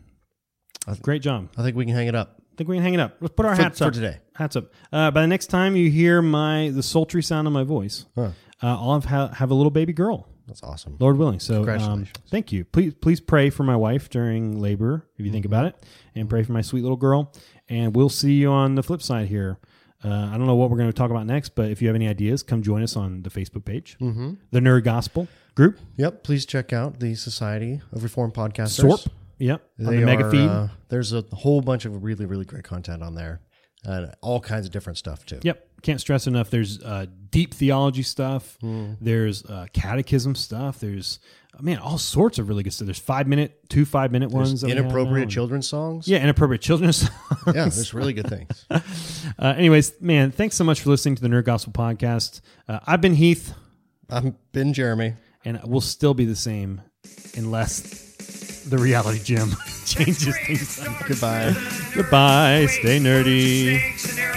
[1.03, 1.49] Great job.
[1.57, 2.37] I think we can hang it up.
[2.53, 3.17] I think we can hang it up.
[3.21, 4.19] Let's put our For- hats for up today.
[4.41, 4.73] Hats up.
[4.91, 8.31] Uh, by the next time you hear my the sultry sound of my voice, Huh.
[8.63, 10.27] uh, I'll have, have a little baby girl.
[10.47, 10.97] That's awesome.
[10.99, 11.39] Lord willing.
[11.41, 12.65] So, um, thank you.
[12.65, 15.53] Please, please pray for my wife during labor, if you think Mm-hmm.
[15.55, 15.85] about it,
[16.15, 17.33] and pray for my sweet little girl.
[17.69, 19.59] And we'll see you on the flip side here.
[20.03, 21.95] Uh, I don't know what we're going to talk about next, but if you have
[21.95, 24.33] any ideas, come join us on the Facebook page, mm-hmm.
[24.51, 26.25] the Nerd Gospel group, Yep.
[26.25, 28.81] Please check out the Society of Reformed Podcasters.
[29.05, 29.07] SORP.
[29.39, 30.49] Yep, on They the mega are, feed.
[30.49, 33.41] uh, there's a whole bunch of really, really great content on there.
[33.85, 35.39] And all kinds of different stuff too.
[35.43, 36.51] Yep, can't stress enough.
[36.51, 38.59] There's uh, deep theology stuff.
[38.61, 38.93] Hmm.
[39.01, 40.81] There's uh, catechism stuff.
[40.81, 41.19] There's
[41.59, 42.85] uh, man, all sorts of really good stuff.
[42.87, 44.61] There's five minute, two five minute ones.
[44.61, 46.07] that have Inappropriate children's songs.
[46.09, 46.97] Yeah, inappropriate children's.
[47.11, 47.43] Songs.
[47.47, 48.67] Yeah, there's really good things.
[49.39, 52.43] Uh, anyways, man, thanks so much for listening to the Nerd Gospel podcast.
[52.69, 53.55] Uh, I've been Heath,
[54.11, 55.15] I've been Jeremy.
[55.47, 56.83] and we'll still be the same
[57.37, 58.10] unless
[58.69, 59.51] the reality gem
[59.85, 60.81] changes things.
[61.07, 61.55] Goodbye.
[61.95, 62.67] Goodbye.
[62.67, 63.79] Stay nerdy.
[63.79, 64.30] Snakes and arrows